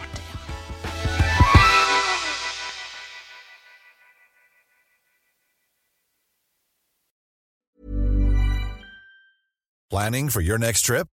Planning 9.89 10.29
for 10.29 10.41
your 10.41 10.57
next 10.57 10.85
trip? 10.85 11.12